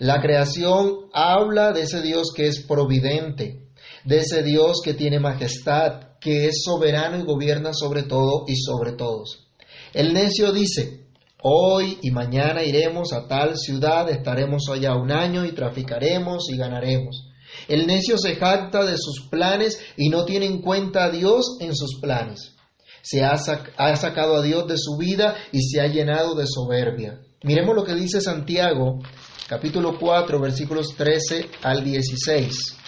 La 0.00 0.20
creación 0.20 1.06
habla 1.12 1.70
de 1.70 1.82
ese 1.82 2.02
Dios 2.02 2.32
que 2.34 2.48
es 2.48 2.66
providente, 2.66 3.63
de 4.04 4.18
ese 4.18 4.42
Dios 4.42 4.80
que 4.84 4.94
tiene 4.94 5.18
majestad, 5.18 6.18
que 6.20 6.46
es 6.46 6.62
soberano 6.64 7.18
y 7.18 7.24
gobierna 7.24 7.72
sobre 7.72 8.02
todo 8.02 8.44
y 8.46 8.56
sobre 8.56 8.92
todos. 8.92 9.46
El 9.92 10.12
necio 10.12 10.52
dice, 10.52 11.06
hoy 11.42 11.98
y 12.02 12.10
mañana 12.10 12.62
iremos 12.64 13.12
a 13.12 13.28
tal 13.28 13.56
ciudad, 13.56 14.10
estaremos 14.10 14.64
allá 14.70 14.94
un 14.96 15.12
año 15.12 15.44
y 15.44 15.52
traficaremos 15.52 16.48
y 16.50 16.56
ganaremos. 16.56 17.30
El 17.68 17.86
necio 17.86 18.18
se 18.18 18.36
jacta 18.36 18.84
de 18.84 18.96
sus 18.98 19.28
planes 19.30 19.78
y 19.96 20.08
no 20.08 20.24
tiene 20.24 20.46
en 20.46 20.60
cuenta 20.60 21.04
a 21.04 21.10
Dios 21.10 21.56
en 21.60 21.74
sus 21.74 22.00
planes. 22.00 22.54
Se 23.02 23.22
ha, 23.22 23.36
sacado 23.36 24.36
a 24.36 24.42
Dios 24.42 24.66
de 24.66 24.78
su 24.78 24.96
vida 24.96 25.36
y 25.52 25.62
se 25.62 25.80
ha 25.80 25.86
llenado 25.86 26.34
de 26.34 26.46
soberbia. 26.46 27.20
Miremos 27.42 27.76
lo 27.76 27.84
que 27.84 27.94
dice 27.94 28.20
Santiago, 28.20 28.98
capítulo 29.46 29.98
4, 29.98 30.40
versículos 30.40 30.94
13 30.96 31.50
al 31.62 31.84
16. 31.84 32.83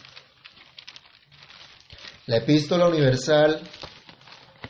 La 2.28 2.38
epístola 2.38 2.88
universal 2.88 3.61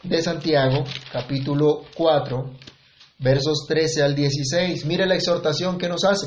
de 0.02 0.20
Santiago, 0.20 0.84
capítulo 1.10 1.84
4, 1.96 2.52
versos 3.20 3.64
13 3.66 4.02
al 4.02 4.14
16. 4.14 4.84
Mire 4.84 5.06
la 5.06 5.14
exhortación 5.14 5.78
que 5.78 5.88
nos 5.88 6.04
hace. 6.04 6.26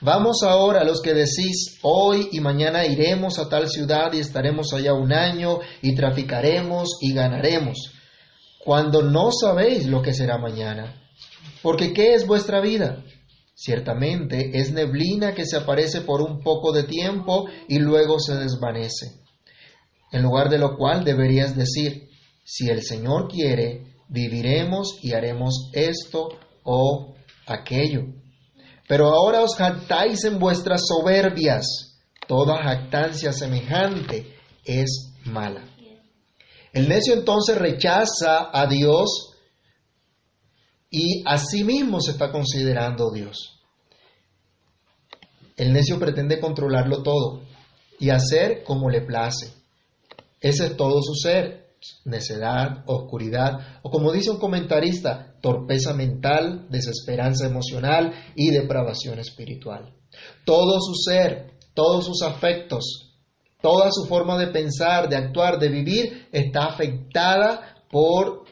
Vamos 0.00 0.44
ahora 0.44 0.84
los 0.84 1.02
que 1.02 1.12
decís, 1.12 1.80
hoy 1.82 2.28
y 2.30 2.38
mañana 2.38 2.86
iremos 2.86 3.40
a 3.40 3.48
tal 3.48 3.68
ciudad 3.68 4.12
y 4.12 4.20
estaremos 4.20 4.72
allá 4.72 4.94
un 4.94 5.12
año 5.12 5.58
y 5.82 5.96
traficaremos 5.96 6.98
y 7.00 7.12
ganaremos, 7.12 7.92
cuando 8.64 9.02
no 9.02 9.32
sabéis 9.32 9.86
lo 9.86 10.02
que 10.02 10.14
será 10.14 10.38
mañana. 10.38 11.02
Porque 11.62 11.92
¿qué 11.92 12.14
es 12.14 12.28
vuestra 12.28 12.60
vida? 12.60 13.02
Ciertamente 13.56 14.52
es 14.54 14.70
neblina 14.70 15.34
que 15.34 15.46
se 15.46 15.56
aparece 15.56 16.02
por 16.02 16.22
un 16.22 16.44
poco 16.44 16.70
de 16.70 16.84
tiempo 16.84 17.46
y 17.66 17.80
luego 17.80 18.20
se 18.20 18.36
desvanece. 18.36 19.23
En 20.14 20.22
lugar 20.22 20.48
de 20.48 20.58
lo 20.58 20.76
cual 20.76 21.02
deberías 21.02 21.56
decir, 21.56 22.08
si 22.44 22.68
el 22.70 22.84
Señor 22.84 23.26
quiere, 23.26 23.96
viviremos 24.06 25.00
y 25.02 25.12
haremos 25.12 25.70
esto 25.72 26.28
o 26.62 27.16
aquello. 27.48 28.04
Pero 28.86 29.08
ahora 29.08 29.42
os 29.42 29.56
jactáis 29.56 30.22
en 30.22 30.38
vuestras 30.38 30.82
soberbias. 30.86 31.98
Toda 32.28 32.62
jactancia 32.62 33.32
semejante 33.32 34.38
es 34.64 35.14
mala. 35.24 35.64
El 36.72 36.88
necio 36.88 37.14
entonces 37.14 37.58
rechaza 37.58 38.50
a 38.52 38.68
Dios 38.68 39.34
y 40.90 41.24
a 41.26 41.38
sí 41.38 41.64
mismo 41.64 42.00
se 42.00 42.12
está 42.12 42.30
considerando 42.30 43.10
Dios. 43.10 43.60
El 45.56 45.72
necio 45.72 45.98
pretende 45.98 46.38
controlarlo 46.38 47.02
todo 47.02 47.42
y 47.98 48.10
hacer 48.10 48.62
como 48.62 48.88
le 48.88 49.00
place. 49.00 49.63
Ese 50.44 50.66
es 50.66 50.76
todo 50.76 51.00
su 51.02 51.14
ser 51.14 51.64
necedad, 52.04 52.84
oscuridad, 52.86 53.78
o 53.82 53.90
como 53.90 54.12
dice 54.12 54.30
un 54.30 54.38
comentarista, 54.38 55.36
torpeza 55.40 55.92
mental, 55.92 56.66
desesperanza 56.70 57.46
emocional 57.46 58.12
y 58.36 58.50
depravación 58.50 59.18
espiritual. 59.18 59.92
Todo 60.44 60.78
su 60.80 60.94
ser, 60.94 61.58
todos 61.74 62.06
sus 62.06 62.22
afectos 62.22 63.04
Toda 63.64 63.90
su 63.90 64.04
forma 64.04 64.36
de 64.36 64.48
pensar, 64.48 65.08
de 65.08 65.16
actuar, 65.16 65.58
de 65.58 65.70
vivir 65.70 66.28
está 66.30 66.66
afectada 66.66 67.82
por 67.90 68.44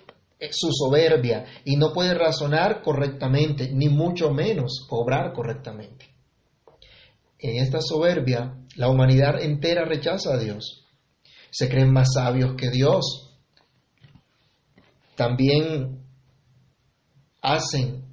su 0.50 0.72
soberbia 0.72 1.44
y 1.66 1.76
no 1.76 1.92
puede 1.92 2.14
razonar 2.14 2.80
correctamente, 2.80 3.70
ni 3.74 3.90
mucho 3.90 4.30
menos 4.30 4.86
obrar 4.88 5.34
correctamente. 5.34 6.06
En 7.38 7.62
esta 7.62 7.82
soberbia, 7.82 8.54
la 8.76 8.88
humanidad 8.88 9.38
entera 9.42 9.84
rechaza 9.84 10.32
a 10.32 10.38
Dios. 10.38 10.81
Se 11.52 11.68
creen 11.68 11.92
más 11.92 12.14
sabios 12.14 12.54
que 12.56 12.70
Dios. 12.70 13.30
También 15.14 16.02
hacen 17.42 18.06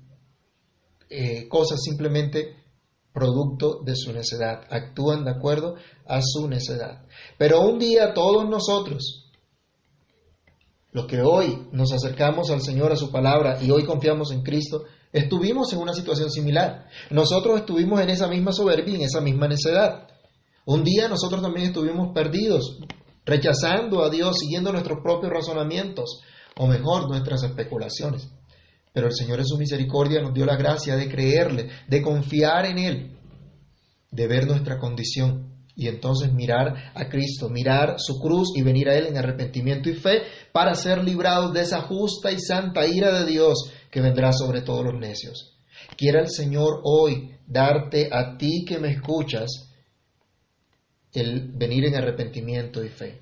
eh, 1.10 1.48
cosas 1.48 1.82
simplemente 1.82 2.58
producto 3.14 3.82
de 3.84 3.96
su 3.96 4.12
necedad, 4.12 4.62
actúan 4.70 5.24
de 5.24 5.32
acuerdo 5.32 5.76
a 6.06 6.22
su 6.22 6.50
necedad. 6.50 7.06
Pero 7.38 7.62
un 7.62 7.80
día 7.80 8.14
todos 8.14 8.48
nosotros, 8.48 9.32
los 10.92 11.06
que 11.06 11.22
hoy 11.22 11.68
nos 11.72 11.94
acercamos 11.94 12.52
al 12.52 12.62
Señor, 12.62 12.92
a 12.92 12.98
su 12.98 13.10
palabra, 13.10 13.58
y 13.64 13.72
hoy 13.72 13.86
confiamos 13.86 14.32
en 14.32 14.44
Cristo, 14.44 14.84
estuvimos 15.14 15.72
en 15.74 15.80
una 15.80 15.94
situación 15.94 16.30
similar. 16.30 16.88
Nosotros 17.10 17.62
estuvimos 17.62 18.02
en 18.02 18.10
esa 18.10 18.28
misma 18.28 18.52
soberbia, 18.52 18.96
en 18.96 19.04
esa 19.04 19.22
misma 19.22 19.48
necedad. 19.48 20.08
Un 20.66 20.84
día 20.84 21.08
nosotros 21.08 21.42
también 21.42 21.68
estuvimos 21.68 22.14
perdidos, 22.14 22.80
rechazando 23.30 24.04
a 24.04 24.10
Dios, 24.10 24.38
siguiendo 24.40 24.72
nuestros 24.72 25.00
propios 25.02 25.32
razonamientos, 25.32 26.22
o 26.58 26.68
mejor, 26.68 27.08
nuestras 27.08 27.44
especulaciones. 27.44 28.28
Pero 28.92 29.08
el 29.08 29.14
Señor 29.14 29.40
en 29.40 29.46
su 29.46 29.58
misericordia 29.58 30.22
nos 30.22 30.34
dio 30.34 30.46
la 30.46 30.58
gracia 30.58 30.96
de 30.96 31.08
creerle, 31.08 31.70
de 31.88 32.02
confiar 32.02 32.66
en 32.66 32.80
Él, 32.80 33.18
de 34.12 34.28
ver 34.28 34.48
nuestra 34.48 34.78
condición 34.80 35.50
y 35.76 35.88
entonces 35.88 36.34
mirar 36.34 36.92
a 36.94 37.08
Cristo, 37.08 37.48
mirar 37.50 37.96
su 38.00 38.20
cruz 38.20 38.50
y 38.56 38.64
venir 38.64 38.90
a 38.90 38.96
Él 38.96 39.08
en 39.08 39.18
arrepentimiento 39.18 39.90
y 39.90 39.94
fe 39.94 40.24
para 40.52 40.76
ser 40.76 41.04
librados 41.04 41.54
de 41.54 41.62
esa 41.62 41.82
justa 41.82 42.32
y 42.32 42.40
santa 42.40 42.86
ira 42.86 43.18
de 43.18 43.26
Dios 43.26 43.72
que 43.90 44.02
vendrá 44.02 44.34
sobre 44.34 44.62
todos 44.62 44.84
los 44.84 45.00
necios. 45.00 45.56
Quiera 45.96 46.20
el 46.20 46.30
Señor 46.30 46.82
hoy 46.84 47.38
darte 47.48 48.10
a 48.12 48.38
ti 48.38 48.66
que 48.68 48.80
me 48.80 48.92
escuchas 48.92 49.69
el 51.14 51.52
venir 51.54 51.86
en 51.86 51.96
arrepentimiento 51.96 52.84
y 52.84 52.90
fe. 52.90 53.20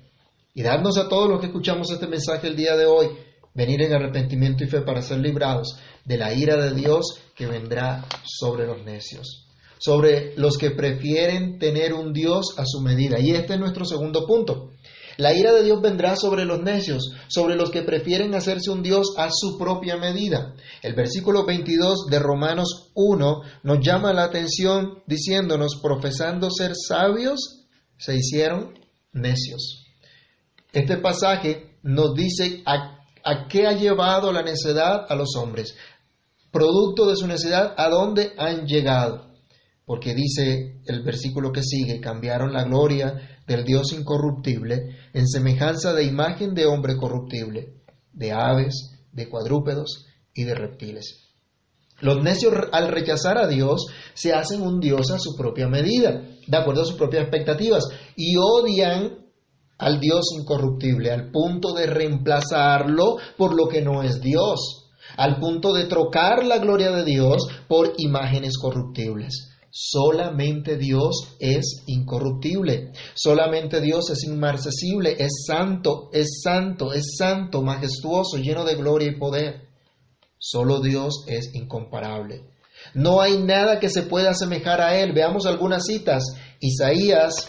Y 0.54 0.62
darnos 0.62 0.98
a 0.98 1.08
todos 1.08 1.28
los 1.28 1.40
que 1.40 1.46
escuchamos 1.46 1.90
este 1.90 2.06
mensaje 2.06 2.48
el 2.48 2.56
día 2.56 2.76
de 2.76 2.86
hoy 2.86 3.08
venir 3.54 3.82
en 3.82 3.92
arrepentimiento 3.92 4.64
y 4.64 4.68
fe 4.68 4.82
para 4.82 5.02
ser 5.02 5.18
librados 5.18 5.78
de 6.04 6.16
la 6.16 6.32
ira 6.32 6.56
de 6.56 6.74
Dios 6.74 7.20
que 7.34 7.46
vendrá 7.46 8.04
sobre 8.24 8.66
los 8.66 8.84
necios, 8.84 9.46
sobre 9.78 10.34
los 10.36 10.56
que 10.58 10.70
prefieren 10.70 11.58
tener 11.58 11.92
un 11.92 12.12
Dios 12.12 12.54
a 12.56 12.64
su 12.64 12.80
medida. 12.80 13.18
Y 13.20 13.32
este 13.32 13.54
es 13.54 13.60
nuestro 13.60 13.84
segundo 13.84 14.26
punto. 14.26 14.70
La 15.18 15.34
ira 15.34 15.52
de 15.52 15.64
Dios 15.64 15.82
vendrá 15.82 16.14
sobre 16.14 16.44
los 16.44 16.62
necios, 16.62 17.12
sobre 17.26 17.56
los 17.56 17.70
que 17.72 17.82
prefieren 17.82 18.36
hacerse 18.36 18.70
un 18.70 18.84
Dios 18.84 19.14
a 19.16 19.28
su 19.32 19.58
propia 19.58 19.96
medida. 19.96 20.54
El 20.80 20.94
versículo 20.94 21.44
22 21.44 22.06
de 22.08 22.20
Romanos 22.20 22.90
1 22.94 23.42
nos 23.64 23.78
llama 23.80 24.12
la 24.12 24.22
atención 24.22 25.02
diciéndonos, 25.08 25.80
profesando 25.82 26.48
ser 26.52 26.72
sabios, 26.76 27.57
se 27.98 28.16
hicieron 28.16 28.74
necios. 29.12 29.84
Este 30.72 30.96
pasaje 30.96 31.78
nos 31.82 32.14
dice 32.14 32.62
a 32.64 32.98
¿A 33.24 33.46
qué 33.46 33.66
ha 33.66 33.72
llevado 33.72 34.32
la 34.32 34.42
necedad 34.42 35.04
a 35.06 35.14
los 35.14 35.36
hombres? 35.36 35.76
Producto 36.50 37.10
de 37.10 37.16
su 37.16 37.26
necedad, 37.26 37.74
¿a 37.76 37.90
dónde 37.90 38.32
han 38.38 38.66
llegado? 38.66 39.34
Porque 39.84 40.14
dice 40.14 40.80
el 40.86 41.02
versículo 41.02 41.52
que 41.52 41.62
sigue, 41.62 42.00
cambiaron 42.00 42.54
la 42.54 42.64
gloria 42.64 43.38
del 43.46 43.64
Dios 43.64 43.92
incorruptible 43.92 44.96
en 45.12 45.26
semejanza 45.26 45.92
de 45.92 46.04
imagen 46.04 46.54
de 46.54 46.64
hombre 46.64 46.96
corruptible, 46.96 47.82
de 48.14 48.32
aves, 48.32 48.98
de 49.12 49.28
cuadrúpedos 49.28 50.06
y 50.32 50.44
de 50.44 50.54
reptiles. 50.54 51.28
Los 52.00 52.22
necios 52.22 52.54
al 52.72 52.88
rechazar 52.88 53.36
a 53.36 53.46
Dios 53.46 53.88
se 54.14 54.32
hacen 54.32 54.62
un 54.62 54.80
Dios 54.80 55.10
a 55.10 55.18
su 55.18 55.36
propia 55.36 55.68
medida, 55.68 56.22
de 56.48 56.56
acuerdo 56.56 56.82
a 56.82 56.86
sus 56.86 56.96
propias 56.96 57.22
expectativas, 57.22 57.84
y 58.16 58.36
odian 58.36 59.26
al 59.78 60.00
Dios 60.00 60.32
incorruptible, 60.36 61.10
al 61.10 61.30
punto 61.30 61.72
de 61.72 61.86
reemplazarlo 61.86 63.18
por 63.36 63.54
lo 63.54 63.68
que 63.68 63.82
no 63.82 64.02
es 64.02 64.20
Dios, 64.20 64.90
al 65.16 65.38
punto 65.38 65.72
de 65.72 65.84
trocar 65.84 66.44
la 66.44 66.58
gloria 66.58 66.90
de 66.90 67.04
Dios 67.04 67.46
por 67.68 67.94
imágenes 67.98 68.58
corruptibles. 68.58 69.54
Solamente 69.70 70.76
Dios 70.76 71.36
es 71.38 71.84
incorruptible, 71.86 72.92
solamente 73.14 73.80
Dios 73.80 74.10
es 74.10 74.24
inmarcesible, 74.24 75.16
es 75.18 75.44
santo, 75.46 76.08
es 76.12 76.40
santo, 76.42 76.92
es 76.92 77.16
santo, 77.16 77.62
majestuoso, 77.62 78.38
lleno 78.38 78.64
de 78.64 78.74
gloria 78.74 79.08
y 79.08 79.18
poder. 79.18 79.68
Solo 80.38 80.80
Dios 80.80 81.24
es 81.28 81.54
incomparable. 81.54 82.44
No 82.94 83.20
hay 83.20 83.38
nada 83.38 83.78
que 83.78 83.88
se 83.88 84.02
pueda 84.02 84.30
asemejar 84.30 84.80
a 84.80 84.96
Él. 84.96 85.12
Veamos 85.12 85.46
algunas 85.46 85.84
citas. 85.86 86.24
Isaías 86.60 87.48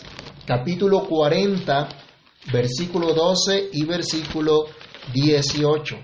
capítulo 0.50 1.08
40, 1.08 1.90
versículo 2.52 3.14
12 3.14 3.70
y 3.74 3.86
versículo 3.86 4.66
18. 5.14 5.96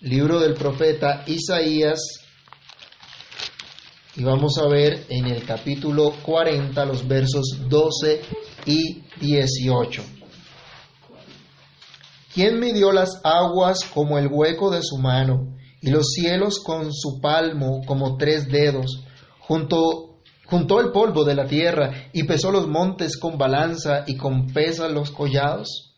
Libro 0.00 0.40
del 0.40 0.54
profeta 0.54 1.22
Isaías. 1.26 2.00
Y 4.16 4.24
vamos 4.24 4.56
a 4.58 4.66
ver 4.68 5.04
en 5.10 5.26
el 5.26 5.44
capítulo 5.44 6.14
40 6.22 6.82
los 6.86 7.06
versos 7.06 7.58
12 7.68 8.22
y 8.64 9.02
18. 9.20 10.02
¿Quién 12.32 12.58
midió 12.58 12.90
las 12.90 13.20
aguas 13.22 13.84
como 13.84 14.18
el 14.18 14.28
hueco 14.28 14.70
de 14.70 14.82
su 14.82 14.96
mano 14.96 15.57
y 15.80 15.90
los 15.90 16.08
cielos 16.12 16.60
con 16.64 16.92
su 16.92 17.20
palmo 17.20 17.82
como 17.86 18.16
tres 18.16 18.48
dedos, 18.48 19.04
junto 19.40 20.08
juntó 20.48 20.80
el 20.80 20.92
polvo 20.92 21.24
de 21.24 21.34
la 21.34 21.46
tierra 21.46 22.08
y 22.12 22.24
pesó 22.24 22.50
los 22.50 22.66
montes 22.66 23.18
con 23.18 23.36
balanza 23.36 24.04
y 24.06 24.16
con 24.16 24.46
pesa 24.46 24.88
los 24.88 25.10
collados. 25.10 25.94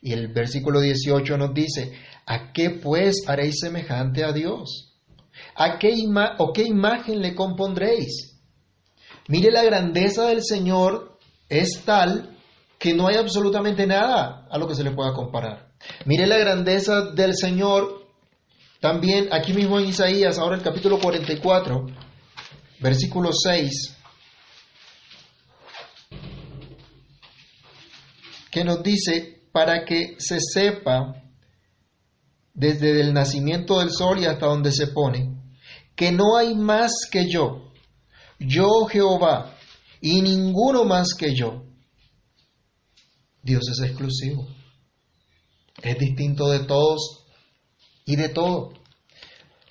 Y 0.00 0.12
el 0.12 0.28
versículo 0.28 0.80
18 0.80 1.36
nos 1.36 1.52
dice, 1.52 1.92
¿a 2.26 2.52
qué 2.52 2.70
pues 2.70 3.24
haréis 3.26 3.60
semejante 3.60 4.24
a 4.24 4.32
Dios? 4.32 4.94
¿A 5.54 5.78
qué 5.78 5.92
o 6.38 6.52
qué 6.52 6.62
imagen 6.62 7.20
le 7.20 7.34
compondréis? 7.34 8.40
Mire 9.28 9.50
la 9.50 9.62
grandeza 9.62 10.26
del 10.26 10.42
Señor 10.42 11.18
es 11.48 11.82
tal 11.84 12.38
que 12.78 12.94
no 12.94 13.08
hay 13.08 13.16
absolutamente 13.16 13.86
nada 13.86 14.46
a 14.50 14.58
lo 14.58 14.66
que 14.66 14.74
se 14.74 14.82
le 14.82 14.92
pueda 14.92 15.12
comparar. 15.12 15.72
Mire 16.06 16.26
la 16.26 16.38
grandeza 16.38 17.10
del 17.10 17.36
Señor 17.36 17.99
también 18.80 19.28
aquí 19.30 19.52
mismo 19.52 19.78
en 19.78 19.88
Isaías, 19.88 20.38
ahora 20.38 20.56
el 20.56 20.62
capítulo 20.62 20.98
44, 20.98 21.86
versículo 22.80 23.30
6, 23.32 23.96
que 28.50 28.64
nos 28.64 28.82
dice, 28.82 29.42
para 29.52 29.84
que 29.84 30.16
se 30.18 30.38
sepa 30.40 31.22
desde 32.54 33.00
el 33.00 33.12
nacimiento 33.12 33.80
del 33.80 33.90
sol 33.90 34.18
y 34.18 34.24
hasta 34.24 34.46
donde 34.46 34.72
se 34.72 34.86
pone, 34.88 35.36
que 35.94 36.10
no 36.10 36.38
hay 36.38 36.54
más 36.54 36.92
que 37.10 37.28
yo, 37.30 37.72
yo 38.38 38.86
Jehová, 38.90 39.56
y 40.00 40.22
ninguno 40.22 40.84
más 40.84 41.12
que 41.12 41.34
yo. 41.34 41.64
Dios 43.42 43.62
es 43.70 43.80
exclusivo, 43.80 44.48
es 45.82 45.98
distinto 45.98 46.48
de 46.48 46.60
todos 46.60 47.19
y 48.10 48.16
de 48.16 48.28
todo. 48.28 48.72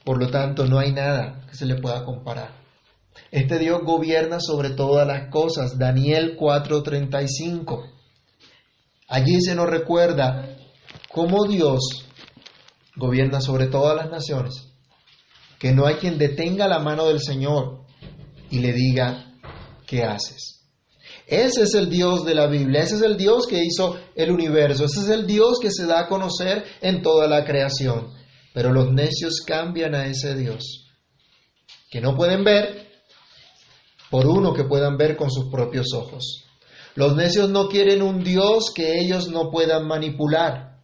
Por 0.06 0.18
lo 0.18 0.30
tanto, 0.30 0.66
no 0.66 0.80
hay 0.80 0.94
nada 0.94 1.46
que 1.50 1.56
se 1.56 1.66
le 1.66 1.76
pueda 1.76 2.06
comparar. 2.06 2.56
Este 3.32 3.60
Dios 3.60 3.82
gobierna 3.84 4.40
sobre 4.40 4.70
todas 4.70 5.06
las 5.06 5.30
cosas. 5.30 5.78
Daniel 5.78 6.38
4:35. 6.38 7.84
Allí 9.10 9.42
se 9.42 9.56
nos 9.56 9.70
recuerda 9.70 10.56
cómo 11.12 11.46
Dios 11.46 12.06
gobierna 12.96 13.42
sobre 13.42 13.68
todas 13.68 13.96
las 13.96 14.10
naciones, 14.10 14.72
que 15.60 15.74
no 15.74 15.86
hay 15.86 15.96
quien 15.96 16.18
detenga 16.18 16.68
la 16.68 16.80
mano 16.80 17.08
del 17.08 17.20
Señor 17.20 17.82
y 18.50 18.60
le 18.60 18.72
diga, 18.72 19.34
¿qué 19.86 20.04
haces? 20.04 20.62
Ese 21.28 21.64
es 21.64 21.74
el 21.76 21.90
Dios 21.90 22.26
de 22.26 22.36
la 22.36 22.48
Biblia, 22.48 22.82
ese 22.82 22.96
es 22.96 23.02
el 23.02 23.18
Dios 23.18 23.48
que 23.48 23.64
hizo 23.64 23.98
el 24.16 24.32
universo, 24.32 24.86
ese 24.86 25.02
es 25.02 25.10
el 25.10 25.28
Dios 25.28 25.60
que 25.60 25.72
se 25.72 25.86
da 25.86 26.02
a 26.02 26.08
conocer 26.08 26.64
en 26.82 27.02
toda 27.02 27.28
la 27.28 27.44
creación. 27.46 28.19
Pero 28.54 28.72
los 28.72 28.92
necios 28.92 29.42
cambian 29.46 29.96
a 29.96 30.08
ese 30.08 30.36
Dios, 30.36 30.88
que 31.90 32.02
no 32.02 32.16
pueden 32.16 32.44
ver, 32.44 32.88
por 34.10 34.26
uno 34.26 34.54
que 34.54 34.64
puedan 34.64 34.98
ver 34.98 35.16
con 35.16 35.30
sus 35.30 35.50
propios 35.52 35.94
ojos. 35.94 36.46
Los 36.96 37.16
necios 37.16 37.50
no 37.50 37.70
quieren 37.70 38.02
un 38.02 38.24
Dios 38.24 38.72
que 38.74 39.00
ellos 39.00 39.30
no 39.30 39.52
puedan 39.52 39.88
manipular. 39.88 40.80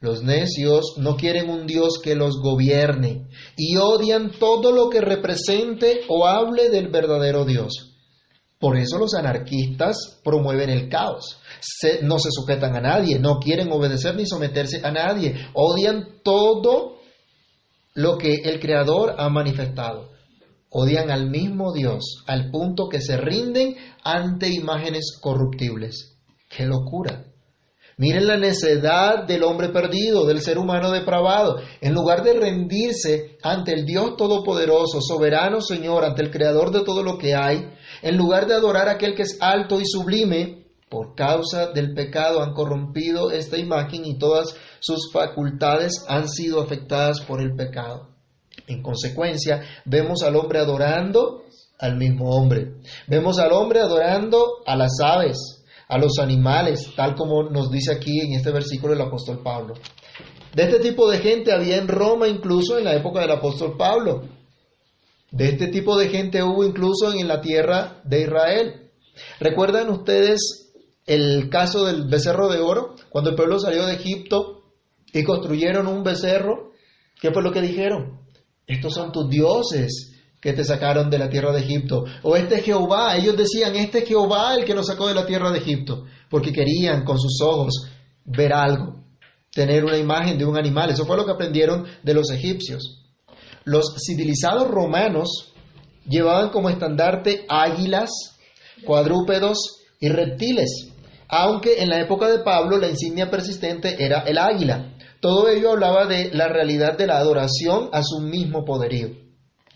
Los 0.00 0.22
necios 0.22 0.94
no 0.96 1.16
quieren 1.16 1.50
un 1.50 1.66
Dios 1.66 1.98
que 2.02 2.14
los 2.14 2.40
gobierne 2.40 3.28
y 3.56 3.76
odian 3.76 4.30
todo 4.30 4.72
lo 4.72 4.88
que 4.90 5.00
represente 5.00 6.02
o 6.08 6.26
hable 6.26 6.70
del 6.70 6.88
verdadero 6.88 7.44
Dios. 7.44 7.87
Por 8.58 8.76
eso 8.76 8.98
los 8.98 9.14
anarquistas 9.14 10.20
promueven 10.24 10.70
el 10.70 10.88
caos. 10.88 11.40
no 12.02 12.18
se 12.18 12.30
sujetan 12.32 12.74
a 12.76 12.80
nadie, 12.80 13.18
no 13.18 13.38
quieren 13.38 13.70
obedecer 13.70 14.16
ni 14.16 14.26
someterse 14.26 14.80
a 14.84 14.90
nadie. 14.90 15.34
Odian 15.54 16.20
todo 16.24 16.98
lo 17.94 18.18
que 18.18 18.34
el 18.44 18.58
Creador 18.58 19.14
ha 19.18 19.28
manifestado. 19.28 20.08
Odian 20.70 21.10
al 21.10 21.30
mismo 21.30 21.72
Dios, 21.72 22.24
al 22.26 22.50
punto 22.50 22.88
que 22.88 23.00
se 23.00 23.16
rinden 23.16 23.76
ante 24.02 24.48
imágenes 24.48 25.16
corruptibles. 25.20 26.18
¡Qué 26.48 26.66
locura! 26.66 27.24
Miren 27.98 28.28
la 28.28 28.36
necedad 28.36 29.24
del 29.26 29.42
hombre 29.42 29.70
perdido, 29.70 30.24
del 30.24 30.40
ser 30.40 30.56
humano 30.56 30.92
depravado. 30.92 31.56
En 31.80 31.94
lugar 31.94 32.22
de 32.22 32.32
rendirse 32.32 33.36
ante 33.42 33.72
el 33.72 33.84
Dios 33.84 34.16
Todopoderoso, 34.16 35.00
soberano 35.00 35.60
Señor, 35.60 36.04
ante 36.04 36.22
el 36.22 36.30
Creador 36.30 36.70
de 36.70 36.84
todo 36.84 37.02
lo 37.02 37.18
que 37.18 37.34
hay, 37.34 37.68
en 38.02 38.16
lugar 38.16 38.46
de 38.46 38.54
adorar 38.54 38.88
a 38.88 38.92
aquel 38.92 39.16
que 39.16 39.22
es 39.22 39.38
alto 39.40 39.80
y 39.80 39.84
sublime, 39.84 40.66
por 40.88 41.16
causa 41.16 41.72
del 41.72 41.92
pecado 41.92 42.40
han 42.40 42.54
corrompido 42.54 43.32
esta 43.32 43.58
imagen 43.58 44.06
y 44.06 44.16
todas 44.16 44.54
sus 44.78 45.10
facultades 45.12 46.04
han 46.08 46.28
sido 46.28 46.62
afectadas 46.62 47.20
por 47.22 47.42
el 47.42 47.56
pecado. 47.56 48.10
En 48.68 48.80
consecuencia, 48.80 49.62
vemos 49.84 50.22
al 50.22 50.36
hombre 50.36 50.60
adorando 50.60 51.42
al 51.80 51.96
mismo 51.96 52.30
hombre. 52.30 52.74
Vemos 53.08 53.40
al 53.40 53.52
hombre 53.52 53.80
adorando 53.80 54.62
a 54.64 54.76
las 54.76 54.92
aves, 55.04 55.57
a 55.88 55.98
los 55.98 56.18
animales, 56.18 56.92
tal 56.94 57.14
como 57.14 57.44
nos 57.44 57.70
dice 57.70 57.92
aquí 57.92 58.20
en 58.20 58.34
este 58.34 58.50
versículo 58.50 58.92
el 58.92 59.00
apóstol 59.00 59.40
Pablo. 59.42 59.74
De 60.54 60.64
este 60.64 60.80
tipo 60.80 61.10
de 61.10 61.18
gente 61.18 61.52
había 61.52 61.76
en 61.76 61.88
Roma 61.88 62.28
incluso 62.28 62.78
en 62.78 62.84
la 62.84 62.94
época 62.94 63.20
del 63.20 63.30
apóstol 63.30 63.76
Pablo. 63.76 64.22
De 65.30 65.48
este 65.48 65.68
tipo 65.68 65.96
de 65.96 66.08
gente 66.08 66.42
hubo 66.42 66.64
incluso 66.64 67.12
en 67.12 67.26
la 67.28 67.40
tierra 67.40 68.00
de 68.04 68.22
Israel. 68.22 68.90
¿Recuerdan 69.40 69.90
ustedes 69.90 70.72
el 71.06 71.48
caso 71.48 71.84
del 71.84 72.06
becerro 72.08 72.48
de 72.48 72.60
oro? 72.60 72.94
Cuando 73.08 73.30
el 73.30 73.36
pueblo 73.36 73.58
salió 73.58 73.86
de 73.86 73.94
Egipto 73.94 74.62
y 75.12 75.24
construyeron 75.24 75.86
un 75.86 76.02
becerro, 76.02 76.72
¿qué 77.20 77.30
fue 77.30 77.42
lo 77.42 77.52
que 77.52 77.62
dijeron? 77.62 78.20
Estos 78.66 78.94
son 78.94 79.12
tus 79.12 79.28
dioses 79.30 80.17
que 80.40 80.52
te 80.52 80.64
sacaron 80.64 81.10
de 81.10 81.18
la 81.18 81.28
tierra 81.28 81.52
de 81.52 81.60
Egipto. 81.60 82.04
O 82.22 82.36
este 82.36 82.62
Jehová, 82.62 83.16
ellos 83.16 83.36
decían, 83.36 83.74
este 83.74 84.06
Jehová 84.06 84.54
el 84.54 84.64
que 84.64 84.74
nos 84.74 84.86
sacó 84.86 85.08
de 85.08 85.14
la 85.14 85.26
tierra 85.26 85.50
de 85.50 85.58
Egipto, 85.58 86.04
porque 86.30 86.52
querían 86.52 87.04
con 87.04 87.18
sus 87.18 87.40
ojos 87.42 87.88
ver 88.24 88.52
algo, 88.52 89.02
tener 89.52 89.84
una 89.84 89.96
imagen 89.96 90.38
de 90.38 90.44
un 90.44 90.56
animal. 90.56 90.90
Eso 90.90 91.06
fue 91.06 91.16
lo 91.16 91.24
que 91.24 91.32
aprendieron 91.32 91.86
de 92.02 92.14
los 92.14 92.30
egipcios. 92.30 93.04
Los 93.64 93.94
civilizados 94.06 94.68
romanos 94.68 95.52
llevaban 96.06 96.50
como 96.50 96.70
estandarte 96.70 97.44
águilas, 97.48 98.10
cuadrúpedos 98.84 99.58
y 100.00 100.08
reptiles, 100.08 100.88
aunque 101.28 101.82
en 101.82 101.90
la 101.90 102.00
época 102.00 102.28
de 102.28 102.38
Pablo 102.38 102.78
la 102.78 102.88
insignia 102.88 103.28
persistente 103.30 104.02
era 104.02 104.20
el 104.20 104.38
águila. 104.38 104.94
Todo 105.20 105.48
ello 105.48 105.72
hablaba 105.72 106.06
de 106.06 106.30
la 106.32 106.48
realidad 106.48 106.96
de 106.96 107.08
la 107.08 107.18
adoración 107.18 107.90
a 107.92 108.02
su 108.04 108.20
mismo 108.20 108.64
poderío. 108.64 109.27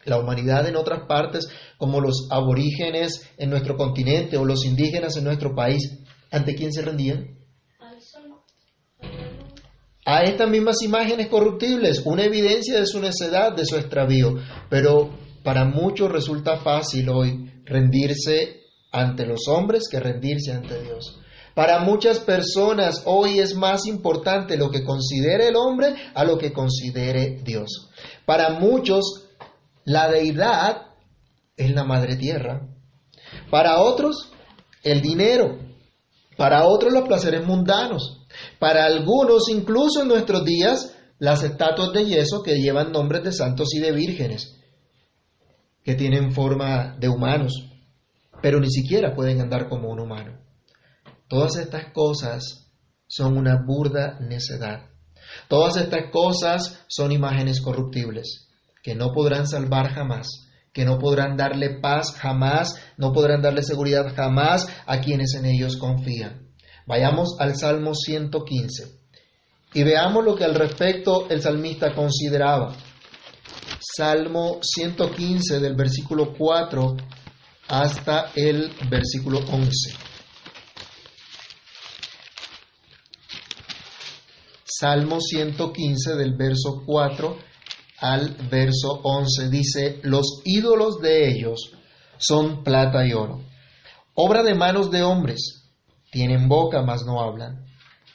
La 0.05 0.19
humanidad 0.19 0.67
en 0.67 0.77
otras 0.77 1.07
partes, 1.07 1.49
como 1.79 2.01
los 2.01 2.29
aborígenes 2.31 3.29
en 3.39 3.51
nuestro 3.51 3.77
continente 3.77 4.37
o 4.37 4.45
los 4.45 4.65
indígenas 4.65 5.17
en 5.17 5.25
nuestro 5.25 5.55
país, 5.55 6.01
¿ante 6.31 6.55
quién 6.55 6.73
se 6.73 6.83
rendían? 6.83 7.39
A 10.05 10.25
estas 10.25 10.51
mismas 10.51 10.83
imágenes 10.83 11.29
corruptibles, 11.29 12.03
una 12.05 12.25
evidencia 12.25 12.81
de 12.81 12.87
su 12.87 13.01
necedad, 13.01 13.55
de 13.55 13.65
su 13.65 13.77
extravío. 13.77 14.37
Pero 14.69 15.11
para 15.45 15.65
muchos 15.65 16.11
resulta 16.11 16.57
fácil 16.57 17.09
hoy 17.09 17.63
rendirse 17.65 18.63
ante 18.91 19.25
los 19.25 19.47
hombres 19.47 19.89
que 19.89 20.01
rendirse 20.01 20.53
ante 20.53 20.83
Dios. 20.83 21.19
Para 21.55 21.81
muchas 21.81 22.19
personas 22.19 23.03
hoy 23.05 23.39
es 23.39 23.55
más 23.55 23.87
importante 23.87 24.57
lo 24.57 24.71
que 24.71 24.85
considere 24.85 25.49
el 25.49 25.57
hombre 25.57 25.95
a 26.15 26.25
lo 26.25 26.39
que 26.39 26.53
considere 26.53 27.41
Dios. 27.45 27.91
Para 28.25 28.59
muchos 28.59 29.22
la 29.85 30.09
deidad 30.09 30.87
es 31.57 31.73
la 31.73 31.85
madre 31.85 32.17
tierra. 32.17 32.69
Para 33.51 33.81
otros, 33.81 34.31
el 34.83 35.01
dinero. 35.01 35.59
Para 36.37 36.67
otros, 36.67 36.93
los 36.93 37.07
placeres 37.07 37.47
mundanos. 37.47 38.27
Para 38.59 38.85
algunos, 38.85 39.49
incluso 39.49 40.03
en 40.03 40.09
nuestros 40.09 40.45
días, 40.45 40.95
las 41.19 41.43
estatuas 41.43 41.93
de 41.93 42.07
yeso 42.07 42.43
que 42.43 42.57
llevan 42.57 42.93
nombres 42.93 43.23
de 43.25 43.33
santos 43.33 43.75
y 43.75 43.81
de 43.81 43.93
vírgenes, 43.93 44.57
que 45.85 45.95
tienen 45.95 46.33
forma 46.33 46.97
de 46.99 47.09
humanos, 47.09 47.69
pero 48.41 48.59
ni 48.59 48.71
siquiera 48.71 49.15
pueden 49.15 49.41
andar 49.41 49.69
como 49.69 49.91
un 49.91 50.01
humano. 50.01 50.39
Todas 51.29 51.57
estas 51.57 51.93
cosas 51.93 52.71
son 53.07 53.37
una 53.37 53.63
burda 53.65 54.19
necedad. 54.21 54.89
Todas 55.49 55.77
estas 55.77 56.11
cosas 56.11 56.85
son 56.89 57.13
imágenes 57.13 57.61
corruptibles 57.61 58.52
que 58.83 58.95
no 58.95 59.13
podrán 59.13 59.47
salvar 59.47 59.93
jamás, 59.95 60.29
que 60.73 60.85
no 60.85 60.99
podrán 60.99 61.37
darle 61.37 61.79
paz 61.81 62.15
jamás, 62.17 62.77
no 62.97 63.13
podrán 63.13 63.43
darle 63.43 63.63
seguridad 63.63 64.15
jamás 64.15 64.67
a 64.87 65.01
quienes 65.01 65.35
en 65.35 65.47
ellos 65.47 65.77
confían. 65.77 66.49
Vayamos 66.87 67.37
al 67.39 67.57
Salmo 67.57 67.95
115 67.95 69.03
y 69.75 69.83
veamos 69.85 70.25
lo 70.25 70.35
que 70.35 70.45
al 70.45 70.55
respecto 70.55 71.29
el 71.31 71.41
salmista 71.41 71.95
consideraba. 71.95 72.75
Salmo 73.81 74.59
115 74.63 75.61
del 75.61 75.75
versículo 75.75 76.35
4 76.37 76.97
hasta 77.69 78.31
el 78.35 78.73
versículo 78.89 79.39
11. 79.39 79.97
Salmo 84.65 85.21
115 85.21 86.17
del 86.17 86.35
verso 86.37 86.83
4 86.85 87.52
al 88.03 88.35
verso 88.51 89.01
11 89.05 89.49
dice, 89.49 90.01
los 90.03 90.43
ídolos 90.45 90.99
de 91.01 91.31
ellos 91.31 91.73
son 92.19 92.65
plata 92.65 93.07
y 93.07 93.13
oro, 93.13 93.41
obra 94.15 94.43
de 94.43 94.55
manos 94.55 94.91
de 94.91 95.05
hombres, 95.05 95.71
tienen 96.11 96.49
boca 96.49 96.83
mas 96.83 97.05
no 97.07 97.23
hablan, 97.23 97.65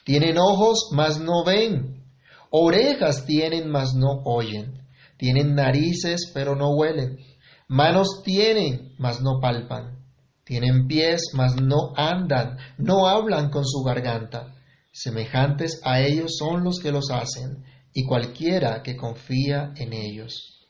tienen 0.04 0.36
ojos 0.36 0.90
mas 0.92 1.18
no 1.18 1.42
ven, 1.42 2.04
orejas 2.50 3.24
tienen 3.24 3.70
mas 3.70 3.94
no 3.94 4.22
oyen, 4.24 4.82
tienen 5.16 5.54
narices 5.54 6.30
pero 6.34 6.54
no 6.54 6.74
huelen, 6.74 7.18
manos 7.66 8.22
tienen 8.22 8.92
mas 8.98 9.22
no 9.22 9.40
palpan, 9.40 10.04
tienen 10.44 10.86
pies 10.86 11.30
mas 11.32 11.56
no 11.56 11.94
andan, 11.96 12.58
no 12.76 13.06
hablan 13.06 13.48
con 13.48 13.64
su 13.64 13.82
garganta, 13.82 14.54
semejantes 14.92 15.80
a 15.82 16.02
ellos 16.02 16.36
son 16.38 16.62
los 16.62 16.78
que 16.78 16.92
los 16.92 17.10
hacen 17.10 17.64
y 17.92 18.04
cualquiera 18.04 18.82
que 18.82 18.96
confía 18.96 19.72
en 19.76 19.92
ellos. 19.92 20.66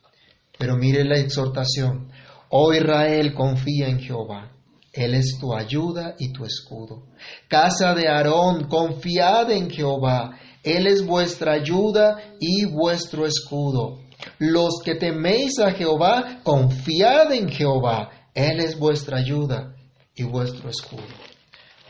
Pero 0.59 0.76
mire 0.76 1.04
la 1.04 1.18
exhortación. 1.18 2.11
Oh 2.50 2.72
Israel, 2.72 3.35
confía 3.35 3.88
en 3.88 4.00
Jehová. 4.00 4.52
Él 4.92 5.14
es 5.14 5.38
tu 5.38 5.54
ayuda 5.54 6.14
y 6.18 6.33
tu 6.33 6.44
escudo. 6.44 7.07
Casa 7.48 7.94
de 7.94 8.09
Aarón, 8.09 8.68
confiad 8.68 9.50
en 9.50 9.70
Jehová. 9.70 10.38
Él 10.62 10.87
es 10.87 11.07
vuestra 11.07 11.52
ayuda 11.52 12.35
y 12.40 12.64
vuestro 12.64 13.26
escudo. 13.26 14.00
Los 14.38 14.81
que 14.85 14.96
teméis 14.96 15.59
a 15.59 15.72
Jehová, 15.72 16.40
confiad 16.42 17.33
en 17.33 17.48
Jehová. 17.48 18.11
Él 18.35 18.61
es 18.61 18.78
vuestra 18.78 19.18
ayuda 19.18 19.76
y 20.14 20.24
vuestro 20.24 20.68
escudo. 20.68 21.04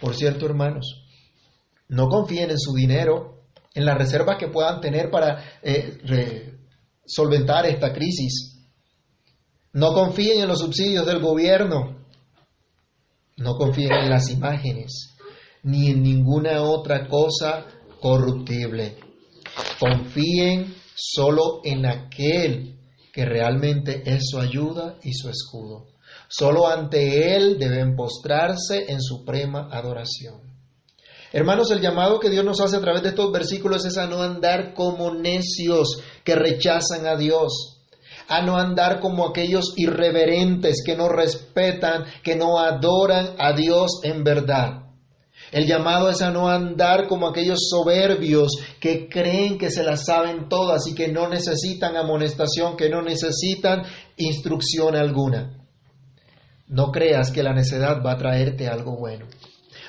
Por 0.01 0.15
cierto, 0.15 0.47
hermanos, 0.47 1.07
no 1.89 2.09
confíen 2.09 2.51
en 2.51 2.59
su 2.59 2.75
dinero, 2.75 3.38
en 3.75 3.85
las 3.85 3.97
reservas 3.97 4.37
que 4.39 4.49
puedan 4.49 4.81
tener 4.81 5.11
para 5.11 5.61
eh, 5.63 6.55
solventar 7.07 7.67
esta 7.67 7.93
crisis. 7.93 8.59
No 9.73 9.93
confíen 9.93 10.41
en 10.41 10.49
los 10.49 10.61
subsidios 10.61 11.07
del 11.07 11.21
gobierno. 11.21 11.97
No 13.37 13.55
confíen 13.55 13.93
en 13.93 14.11
las 14.11 14.31
imágenes, 14.31 15.17
ni 15.63 15.91
en 15.91 16.03
ninguna 16.03 16.63
otra 16.63 17.07
cosa 17.07 17.67
corruptible. 18.01 18.97
Confíen 19.79 20.75
solo 20.95 21.61
en 21.63 21.87
aquel 21.87 22.79
que 23.13 23.25
realmente 23.25 24.03
es 24.05 24.29
su 24.31 24.39
ayuda 24.39 24.99
y 25.03 25.13
su 25.13 25.29
escudo. 25.29 25.87
Solo 26.29 26.69
ante 26.69 27.37
Él 27.37 27.59
deben 27.59 27.95
postrarse 27.95 28.87
en 28.89 29.01
suprema 29.01 29.69
adoración. 29.71 30.48
Hermanos, 31.33 31.71
el 31.71 31.81
llamado 31.81 32.19
que 32.21 32.31
Dios 32.31 32.45
nos 32.45 32.61
hace 32.61 32.77
a 32.77 32.81
través 32.81 33.03
de 33.03 33.11
estos 33.11 33.31
versículos 33.31 33.85
es 33.85 33.99
a 33.99 34.07
no 34.07 34.23
andar 34.23 34.73
como 34.73 35.13
necios 35.13 36.03
que 36.25 36.35
rechazan 36.35 37.07
a 37.07 37.17
Dios, 37.17 37.83
a 38.29 38.41
no 38.43 38.57
andar 38.57 39.01
como 39.01 39.29
aquellos 39.29 39.75
irreverentes 39.77 40.83
que 40.85 40.97
no 40.97 41.09
respetan, 41.09 42.05
que 42.23 42.35
no 42.35 42.59
adoran 42.59 43.35
a 43.39 43.53
Dios 43.53 44.01
en 44.05 44.25
verdad. 44.25 44.85
El 45.53 45.67
llamado 45.67 46.11
es 46.11 46.21
a 46.23 46.31
no 46.31 46.49
andar 46.49 47.09
como 47.09 47.29
aquellos 47.29 47.69
soberbios 47.71 48.53
que 48.81 49.09
creen 49.09 49.59
que 49.59 49.71
se 49.71 49.83
las 49.83 50.05
saben 50.05 50.49
todas 50.49 50.87
y 50.87 50.95
que 50.95 51.09
no 51.09 51.29
necesitan 51.29 51.97
amonestación, 51.97 52.77
que 52.77 52.89
no 52.89 53.03
necesitan 53.03 53.83
instrucción 54.17 54.97
alguna. 54.97 55.55
no 56.69 56.93
creas 56.93 57.31
que 57.31 57.43
la 57.43 57.55
necedad 57.55 58.03
va 58.05 58.13
a 58.13 58.19
traerte 58.19 58.69
algo 58.69 58.97
bueno. 58.97 59.25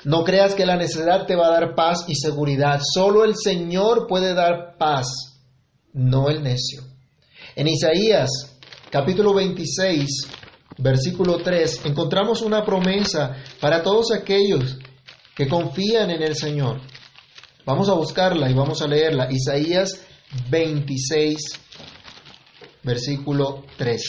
No 0.05 0.23
creas 0.23 0.55
que 0.55 0.65
la 0.65 0.77
necedad 0.77 1.25
te 1.25 1.35
va 1.35 1.47
a 1.47 1.59
dar 1.59 1.75
paz 1.75 2.05
y 2.07 2.15
seguridad. 2.15 2.79
Solo 2.81 3.25
el 3.25 3.35
Señor 3.35 4.07
puede 4.07 4.33
dar 4.33 4.77
paz, 4.77 5.07
no 5.93 6.29
el 6.29 6.41
necio. 6.41 6.83
En 7.55 7.67
Isaías 7.67 8.29
capítulo 8.89 9.33
26, 9.33 10.27
versículo 10.77 11.37
3, 11.37 11.85
encontramos 11.85 12.41
una 12.41 12.63
promesa 12.63 13.35
para 13.59 13.83
todos 13.83 14.11
aquellos 14.11 14.77
que 15.35 15.47
confían 15.47 16.11
en 16.11 16.23
el 16.23 16.35
Señor. 16.35 16.81
Vamos 17.65 17.89
a 17.89 17.93
buscarla 17.93 18.49
y 18.49 18.53
vamos 18.53 18.81
a 18.81 18.87
leerla. 18.87 19.27
Isaías 19.31 20.01
26, 20.49 21.37
versículo 22.83 23.63
3. 23.77 24.01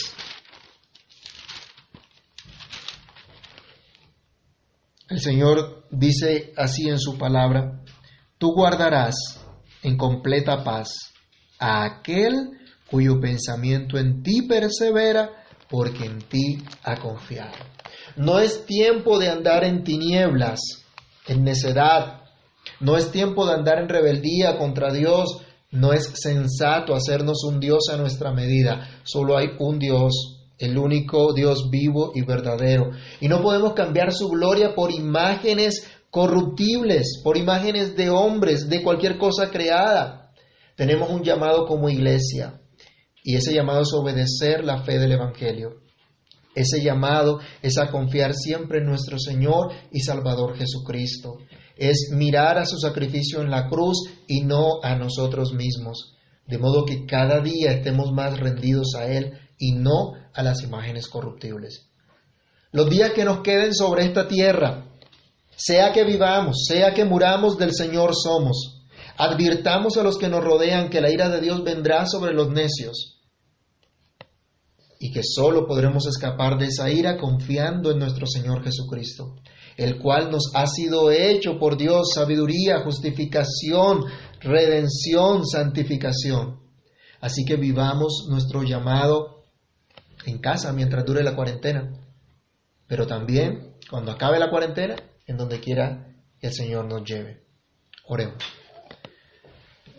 El 5.11 5.19
Señor 5.19 5.87
dice 5.91 6.53
así 6.55 6.87
en 6.87 6.97
su 6.97 7.17
palabra, 7.17 7.81
tú 8.37 8.53
guardarás 8.53 9.15
en 9.83 9.97
completa 9.97 10.63
paz 10.63 10.87
a 11.59 11.83
aquel 11.83 12.51
cuyo 12.89 13.19
pensamiento 13.19 13.97
en 13.97 14.23
ti 14.23 14.43
persevera, 14.43 15.29
porque 15.69 16.05
en 16.05 16.19
ti 16.19 16.63
ha 16.83 16.95
confiado. 16.95 17.57
No 18.15 18.39
es 18.39 18.65
tiempo 18.65 19.19
de 19.19 19.27
andar 19.27 19.65
en 19.65 19.83
tinieblas, 19.83 20.61
en 21.27 21.43
necedad. 21.43 22.21
No 22.79 22.95
es 22.95 23.11
tiempo 23.11 23.45
de 23.45 23.55
andar 23.55 23.79
en 23.79 23.89
rebeldía 23.89 24.57
contra 24.57 24.93
Dios. 24.93 25.41
No 25.71 25.91
es 25.91 26.09
sensato 26.15 26.95
hacernos 26.95 27.43
un 27.43 27.59
Dios 27.59 27.89
a 27.91 27.97
nuestra 27.97 28.31
medida. 28.31 29.01
Solo 29.03 29.37
hay 29.37 29.49
un 29.59 29.77
Dios 29.77 30.40
el 30.61 30.77
único 30.77 31.33
Dios 31.33 31.69
vivo 31.69 32.11
y 32.13 32.21
verdadero. 32.21 32.91
Y 33.19 33.27
no 33.27 33.41
podemos 33.41 33.73
cambiar 33.73 34.13
su 34.13 34.29
gloria 34.29 34.73
por 34.75 34.91
imágenes 34.91 35.87
corruptibles, 36.09 37.21
por 37.23 37.37
imágenes 37.37 37.95
de 37.95 38.09
hombres, 38.09 38.69
de 38.69 38.83
cualquier 38.83 39.17
cosa 39.17 39.49
creada. 39.49 40.31
Tenemos 40.75 41.09
un 41.09 41.23
llamado 41.23 41.65
como 41.65 41.89
iglesia 41.89 42.61
y 43.23 43.35
ese 43.35 43.53
llamado 43.53 43.81
es 43.81 43.93
obedecer 43.93 44.63
la 44.63 44.83
fe 44.83 44.99
del 44.99 45.13
Evangelio. 45.13 45.81
Ese 46.53 46.81
llamado 46.81 47.39
es 47.61 47.77
a 47.77 47.89
confiar 47.89 48.33
siempre 48.33 48.79
en 48.79 48.85
nuestro 48.85 49.17
Señor 49.17 49.71
y 49.91 50.01
Salvador 50.01 50.57
Jesucristo. 50.57 51.37
Es 51.77 52.09
mirar 52.13 52.57
a 52.57 52.65
su 52.65 52.77
sacrificio 52.77 53.41
en 53.41 53.49
la 53.49 53.67
cruz 53.67 54.03
y 54.27 54.41
no 54.41 54.83
a 54.83 54.95
nosotros 54.95 55.53
mismos. 55.53 56.17
De 56.45 56.57
modo 56.57 56.83
que 56.83 57.05
cada 57.05 57.39
día 57.39 57.71
estemos 57.71 58.11
más 58.11 58.37
rendidos 58.37 58.95
a 58.97 59.05
Él 59.05 59.33
y 59.57 59.73
no 59.73 60.13
a 60.33 60.43
las 60.43 60.63
imágenes 60.63 61.07
corruptibles. 61.07 61.89
Los 62.71 62.89
días 62.89 63.11
que 63.11 63.25
nos 63.25 63.41
queden 63.41 63.73
sobre 63.73 64.05
esta 64.05 64.27
tierra, 64.27 64.85
sea 65.55 65.91
que 65.91 66.03
vivamos, 66.03 66.65
sea 66.67 66.93
que 66.93 67.05
muramos, 67.05 67.57
del 67.57 67.73
Señor 67.73 68.11
somos. 68.15 68.85
Advirtamos 69.17 69.97
a 69.97 70.03
los 70.03 70.17
que 70.17 70.29
nos 70.29 70.43
rodean 70.43 70.89
que 70.89 71.01
la 71.01 71.11
ira 71.11 71.29
de 71.29 71.41
Dios 71.41 71.63
vendrá 71.63 72.05
sobre 72.05 72.33
los 72.33 72.49
necios 72.49 73.19
y 74.99 75.11
que 75.11 75.21
solo 75.23 75.65
podremos 75.67 76.05
escapar 76.07 76.57
de 76.57 76.67
esa 76.67 76.89
ira 76.91 77.17
confiando 77.17 77.91
en 77.91 77.99
nuestro 77.99 78.25
Señor 78.27 78.63
Jesucristo, 78.63 79.35
el 79.75 79.99
cual 79.99 80.31
nos 80.31 80.51
ha 80.53 80.67
sido 80.67 81.11
hecho 81.11 81.57
por 81.59 81.75
Dios 81.75 82.11
sabiduría, 82.13 82.83
justificación, 82.83 84.05
redención, 84.39 85.45
santificación. 85.45 86.61
Así 87.19 87.43
que 87.45 87.55
vivamos 87.55 88.27
nuestro 88.29 88.63
llamado 88.63 89.40
en 90.25 90.39
casa 90.39 90.73
mientras 90.73 91.05
dure 91.05 91.23
la 91.23 91.35
cuarentena, 91.35 91.91
pero 92.87 93.07
también 93.07 93.75
cuando 93.89 94.11
acabe 94.11 94.39
la 94.39 94.49
cuarentena, 94.49 94.95
en 95.25 95.37
donde 95.37 95.59
quiera 95.59 96.07
que 96.39 96.47
el 96.47 96.53
Señor 96.53 96.85
nos 96.85 97.03
lleve. 97.03 97.43
Oremos. 98.07 98.43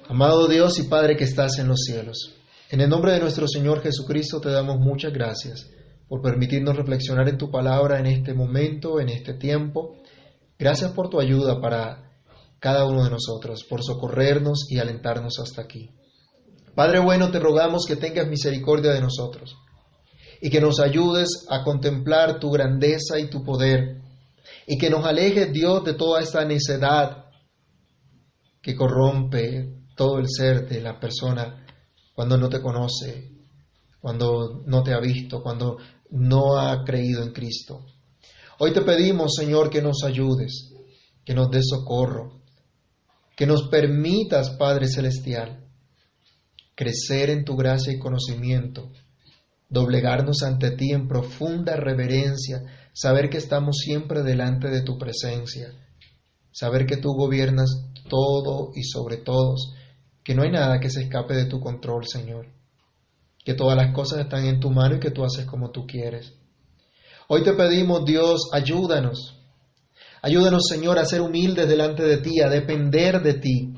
Amado 0.08 0.46
Dios 0.48 0.78
y 0.78 0.84
Padre 0.84 1.16
que 1.16 1.24
estás 1.24 1.58
en 1.58 1.68
los 1.68 1.80
cielos, 1.86 2.34
en 2.70 2.80
el 2.80 2.88
nombre 2.88 3.12
de 3.12 3.20
nuestro 3.20 3.46
Señor 3.46 3.82
Jesucristo 3.82 4.40
te 4.40 4.50
damos 4.50 4.78
muchas 4.78 5.12
gracias 5.12 5.70
por 6.08 6.20
permitirnos 6.20 6.76
reflexionar 6.76 7.28
en 7.28 7.38
tu 7.38 7.50
palabra 7.50 7.98
en 7.98 8.06
este 8.06 8.34
momento, 8.34 9.00
en 9.00 9.08
este 9.08 9.34
tiempo. 9.34 9.96
Gracias 10.58 10.92
por 10.92 11.08
tu 11.08 11.20
ayuda 11.20 11.60
para 11.60 12.10
cada 12.58 12.86
uno 12.86 13.04
de 13.04 13.10
nosotros, 13.10 13.64
por 13.68 13.82
socorrernos 13.82 14.66
y 14.70 14.78
alentarnos 14.78 15.38
hasta 15.38 15.62
aquí. 15.62 15.90
Padre 16.74 17.00
bueno, 17.00 17.30
te 17.30 17.40
rogamos 17.40 17.84
que 17.86 17.96
tengas 17.96 18.28
misericordia 18.28 18.92
de 18.92 19.00
nosotros 19.00 19.56
y 20.44 20.50
que 20.50 20.60
nos 20.60 20.80
ayudes 20.80 21.46
a 21.48 21.62
contemplar 21.62 22.40
tu 22.40 22.50
grandeza 22.50 23.16
y 23.20 23.30
tu 23.30 23.44
poder 23.44 24.02
y 24.66 24.76
que 24.76 24.90
nos 24.90 25.06
aleje 25.06 25.46
Dios 25.46 25.84
de 25.84 25.94
toda 25.94 26.20
esta 26.20 26.44
necedad 26.44 27.26
que 28.60 28.74
corrompe 28.74 29.72
todo 29.94 30.18
el 30.18 30.26
ser 30.28 30.68
de 30.68 30.80
la 30.80 30.98
persona 30.98 31.64
cuando 32.12 32.36
no 32.36 32.48
te 32.48 32.60
conoce, 32.60 33.30
cuando 34.00 34.64
no 34.66 34.82
te 34.82 34.92
ha 34.92 34.98
visto, 34.98 35.44
cuando 35.44 35.78
no 36.10 36.58
ha 36.58 36.82
creído 36.82 37.22
en 37.22 37.32
Cristo. 37.32 37.86
Hoy 38.58 38.72
te 38.72 38.82
pedimos, 38.82 39.34
Señor, 39.36 39.70
que 39.70 39.80
nos 39.80 40.02
ayudes, 40.02 40.72
que 41.24 41.34
nos 41.34 41.52
des 41.52 41.68
socorro, 41.68 42.42
que 43.36 43.46
nos 43.46 43.68
permitas, 43.68 44.50
Padre 44.58 44.88
Celestial, 44.88 45.68
crecer 46.74 47.30
en 47.30 47.44
tu 47.44 47.54
gracia 47.54 47.92
y 47.92 48.00
conocimiento 48.00 48.90
doblegarnos 49.72 50.42
ante 50.42 50.72
ti 50.72 50.92
en 50.92 51.08
profunda 51.08 51.76
reverencia, 51.76 52.62
saber 52.92 53.30
que 53.30 53.38
estamos 53.38 53.78
siempre 53.78 54.22
delante 54.22 54.68
de 54.68 54.82
tu 54.82 54.98
presencia, 54.98 55.72
saber 56.52 56.84
que 56.84 56.98
tú 56.98 57.14
gobiernas 57.14 57.70
todo 58.08 58.70
y 58.74 58.82
sobre 58.82 59.16
todos, 59.16 59.72
que 60.22 60.34
no 60.34 60.42
hay 60.42 60.50
nada 60.50 60.78
que 60.78 60.90
se 60.90 61.02
escape 61.02 61.34
de 61.34 61.46
tu 61.46 61.58
control, 61.58 62.06
Señor, 62.06 62.48
que 63.44 63.54
todas 63.54 63.76
las 63.76 63.94
cosas 63.94 64.20
están 64.20 64.44
en 64.44 64.60
tu 64.60 64.70
mano 64.70 64.96
y 64.96 65.00
que 65.00 65.10
tú 65.10 65.24
haces 65.24 65.46
como 65.46 65.70
tú 65.70 65.86
quieres. 65.86 66.34
Hoy 67.28 67.42
te 67.42 67.54
pedimos, 67.54 68.04
Dios, 68.04 68.50
ayúdanos. 68.52 69.38
Ayúdanos, 70.20 70.64
Señor, 70.68 70.98
a 70.98 71.06
ser 71.06 71.22
humildes 71.22 71.66
delante 71.66 72.02
de 72.02 72.18
ti, 72.18 72.40
a 72.40 72.50
depender 72.50 73.22
de 73.22 73.34
ti, 73.34 73.72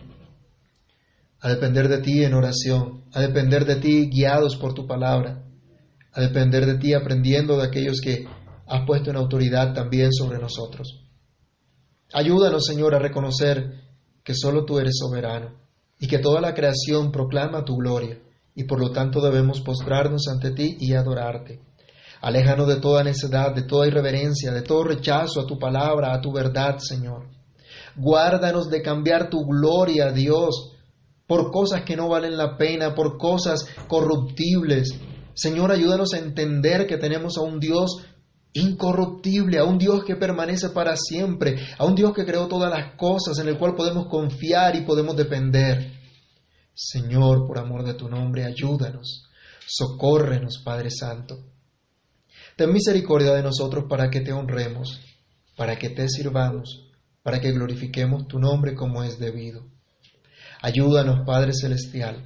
a 1.41 1.49
depender 1.49 1.89
de 1.89 1.99
ti 1.99 2.25
en 2.25 2.35
oración, 2.35 3.05
a 3.13 3.21
depender 3.21 3.65
de 3.65 3.77
ti 3.77 4.11
guiados 4.11 4.57
por 4.57 4.75
tu 4.75 4.87
palabra 4.87 5.45
a 6.15 6.21
depender 6.21 6.65
de 6.67 6.79
ti, 6.79 6.95
aprendiendo 6.95 7.57
de 7.57 7.67
aquellos 7.67 8.01
que 8.01 8.27
has 8.67 8.87
puesto 8.87 9.11
en 9.11 9.17
autoridad 9.17 9.75
también 9.75 10.13
sobre 10.13 10.39
nosotros. 10.39 11.05
Ayúdanos, 12.13 12.65
Señor, 12.65 12.95
a 12.95 13.01
reconocer 13.01 13.83
que 14.23 14.35
solo 14.35 14.65
tú 14.65 14.79
eres 14.79 14.97
soberano 14.99 15.55
y 15.99 16.07
que 16.07 16.19
toda 16.19 16.41
la 16.41 16.55
creación 16.55 17.11
proclama 17.11 17.65
tu 17.65 17.77
gloria 17.77 18.19
y 18.55 18.65
por 18.65 18.79
lo 18.79 18.93
tanto 18.93 19.21
debemos 19.21 19.61
postrarnos 19.61 20.29
ante 20.29 20.53
ti 20.53 20.77
y 20.79 20.95
adorarte. 20.95 21.61
Aléjanos 22.21 22.69
de 22.69 22.77
toda 22.77 23.03
necedad, 23.03 23.55
de 23.55 23.63
toda 23.63 23.87
irreverencia, 23.87 24.53
de 24.53 24.63
todo 24.63 24.85
rechazo 24.85 25.41
a 25.41 25.47
tu 25.47 25.59
palabra, 25.59 26.15
a 26.15 26.21
tu 26.21 26.33
verdad, 26.33 26.79
Señor. 26.79 27.27
Guárdanos 27.97 28.71
de 28.71 28.81
cambiar 28.81 29.29
tu 29.29 29.45
gloria, 29.45 30.11
Dios, 30.11 30.73
por 31.27 31.51
cosas 31.51 31.83
que 31.83 31.97
no 31.97 32.09
valen 32.09 32.37
la 32.37 32.57
pena, 32.57 32.95
por 32.95 33.19
cosas 33.19 33.67
corruptibles, 33.89 34.95
Señor, 35.35 35.73
ayúdanos 35.73 36.15
a 36.15 36.19
entender 36.19 36.87
que 36.87 36.97
tenemos 36.97 37.37
a 37.37 37.43
un 37.43 37.61
Dios 37.61 38.05
incorruptible, 38.53 39.59
a 39.59 39.65
un 39.65 39.79
Dios 39.79 40.05
que 40.05 40.17
permanece 40.17 40.71
para 40.71 40.97
siempre, 40.97 41.57
a 41.77 41.85
un 41.85 41.95
Dios 41.95 42.15
que 42.15 42.25
creó 42.25 42.47
todas 42.47 42.71
las 42.71 42.95
cosas, 42.97 43.39
en 43.39 43.49
el 43.49 43.59
cual 43.59 43.75
podemos 43.75 44.07
confiar 44.07 44.77
y 44.77 44.83
podemos 44.83 45.17
depender. 45.17 45.93
Señor, 46.73 47.47
por 47.47 47.59
amor 47.59 47.85
de 47.85 47.95
tu 47.95 48.09
nombre, 48.09 48.45
ayúdanos, 48.45 49.29
socórrenos, 49.67 50.63
Padre 50.65 50.91
Santo. 50.91 51.39
Ten 52.57 52.73
misericordia 52.73 53.33
de 53.33 53.43
nosotros 53.43 53.87
para 53.89 54.09
que 54.09 54.21
te 54.21 54.33
honremos, 54.33 55.01
para 55.57 55.77
que 55.77 55.91
te 55.91 56.09
sirvamos, 56.09 56.89
para 57.25 57.41
que 57.41 57.51
glorifiquemos 57.51 58.29
tu 58.29 58.39
nombre 58.39 58.75
como 58.75 59.03
es 59.03 59.19
debido. 59.19 59.65
Ayúdanos, 60.63 61.27
Padre 61.27 61.53
Celestial, 61.53 62.25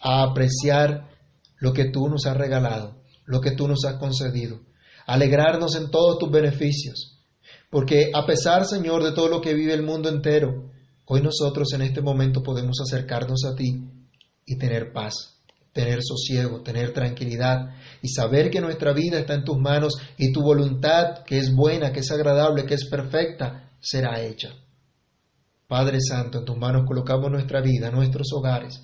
a 0.00 0.22
apreciar 0.22 1.15
lo 1.58 1.72
que 1.72 1.86
tú 1.86 2.08
nos 2.08 2.26
has 2.26 2.36
regalado, 2.36 2.96
lo 3.24 3.40
que 3.40 3.52
tú 3.52 3.68
nos 3.68 3.84
has 3.84 3.94
concedido, 3.94 4.60
alegrarnos 5.06 5.76
en 5.76 5.90
todos 5.90 6.18
tus 6.18 6.30
beneficios, 6.30 7.16
porque 7.70 8.10
a 8.14 8.26
pesar, 8.26 8.64
Señor, 8.64 9.02
de 9.02 9.12
todo 9.12 9.28
lo 9.28 9.40
que 9.40 9.54
vive 9.54 9.74
el 9.74 9.82
mundo 9.82 10.08
entero, 10.08 10.70
hoy 11.06 11.20
nosotros 11.20 11.72
en 11.74 11.82
este 11.82 12.00
momento 12.00 12.42
podemos 12.42 12.78
acercarnos 12.80 13.44
a 13.44 13.54
ti 13.54 13.84
y 14.44 14.56
tener 14.58 14.92
paz, 14.92 15.36
tener 15.72 15.98
sosiego, 16.02 16.62
tener 16.62 16.92
tranquilidad 16.92 17.74
y 18.00 18.08
saber 18.08 18.50
que 18.50 18.60
nuestra 18.60 18.92
vida 18.92 19.18
está 19.18 19.34
en 19.34 19.44
tus 19.44 19.58
manos 19.58 19.94
y 20.16 20.32
tu 20.32 20.42
voluntad, 20.42 21.24
que 21.24 21.38
es 21.38 21.54
buena, 21.54 21.92
que 21.92 22.00
es 22.00 22.10
agradable, 22.10 22.64
que 22.64 22.74
es 22.74 22.88
perfecta, 22.88 23.70
será 23.80 24.20
hecha. 24.20 24.54
Padre 25.66 25.98
Santo, 26.00 26.38
en 26.38 26.44
tus 26.44 26.56
manos 26.56 26.84
colocamos 26.86 27.30
nuestra 27.30 27.60
vida, 27.60 27.90
nuestros 27.90 28.28
hogares, 28.32 28.82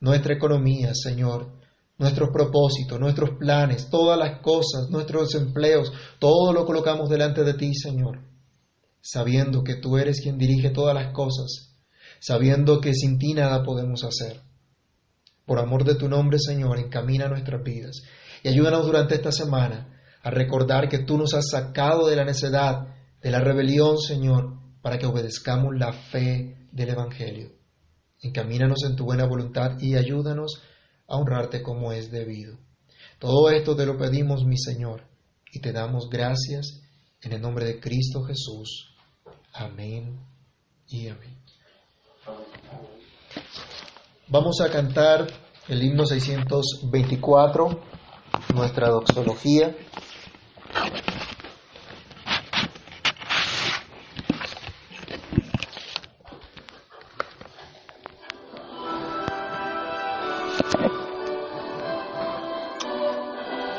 nuestra 0.00 0.34
economía, 0.34 0.90
Señor, 0.92 1.57
nuestros 1.98 2.30
propósitos, 2.30 2.98
nuestros 2.98 3.30
planes, 3.38 3.90
todas 3.90 4.18
las 4.18 4.40
cosas, 4.40 4.88
nuestros 4.88 5.34
empleos, 5.34 5.92
todo 6.18 6.52
lo 6.52 6.64
colocamos 6.64 7.10
delante 7.10 7.42
de 7.42 7.54
ti, 7.54 7.74
Señor, 7.74 8.20
sabiendo 9.00 9.64
que 9.64 9.74
tú 9.74 9.98
eres 9.98 10.20
quien 10.20 10.38
dirige 10.38 10.70
todas 10.70 10.94
las 10.94 11.12
cosas, 11.12 11.76
sabiendo 12.20 12.80
que 12.80 12.94
sin 12.94 13.18
ti 13.18 13.34
nada 13.34 13.64
podemos 13.64 14.04
hacer. 14.04 14.40
Por 15.44 15.58
amor 15.58 15.84
de 15.84 15.96
tu 15.96 16.08
nombre, 16.08 16.38
Señor, 16.38 16.78
encamina 16.78 17.26
nuestras 17.28 17.62
vidas 17.64 18.02
y 18.42 18.48
ayúdanos 18.48 18.86
durante 18.86 19.16
esta 19.16 19.32
semana 19.32 20.00
a 20.22 20.30
recordar 20.30 20.88
que 20.88 20.98
tú 20.98 21.18
nos 21.18 21.34
has 21.34 21.48
sacado 21.50 22.06
de 22.06 22.16
la 22.16 22.24
necedad, 22.24 22.94
de 23.20 23.30
la 23.30 23.40
rebelión, 23.40 23.98
Señor, 23.98 24.58
para 24.82 24.98
que 24.98 25.06
obedezcamos 25.06 25.74
la 25.76 25.92
fe 25.92 26.68
del 26.70 26.90
Evangelio. 26.90 27.50
Encamínanos 28.20 28.84
en 28.84 28.94
tu 28.94 29.04
buena 29.04 29.26
voluntad 29.26 29.78
y 29.80 29.96
ayúdanos 29.96 30.60
a 31.08 31.16
honrarte 31.16 31.62
como 31.62 31.92
es 31.92 32.10
debido. 32.10 32.56
Todo 33.18 33.50
esto 33.50 33.74
te 33.74 33.86
lo 33.86 33.98
pedimos, 33.98 34.44
mi 34.44 34.56
Señor, 34.56 35.02
y 35.52 35.60
te 35.60 35.72
damos 35.72 36.08
gracias 36.08 36.80
en 37.22 37.32
el 37.32 37.40
nombre 37.40 37.64
de 37.64 37.80
Cristo 37.80 38.22
Jesús. 38.22 38.94
Amén 39.52 40.20
y 40.88 41.08
amén. 41.08 41.36
Vamos 44.28 44.60
a 44.60 44.70
cantar 44.70 45.26
el 45.68 45.82
himno 45.82 46.04
624, 46.04 47.80
nuestra 48.54 48.88
doxología. 48.90 49.74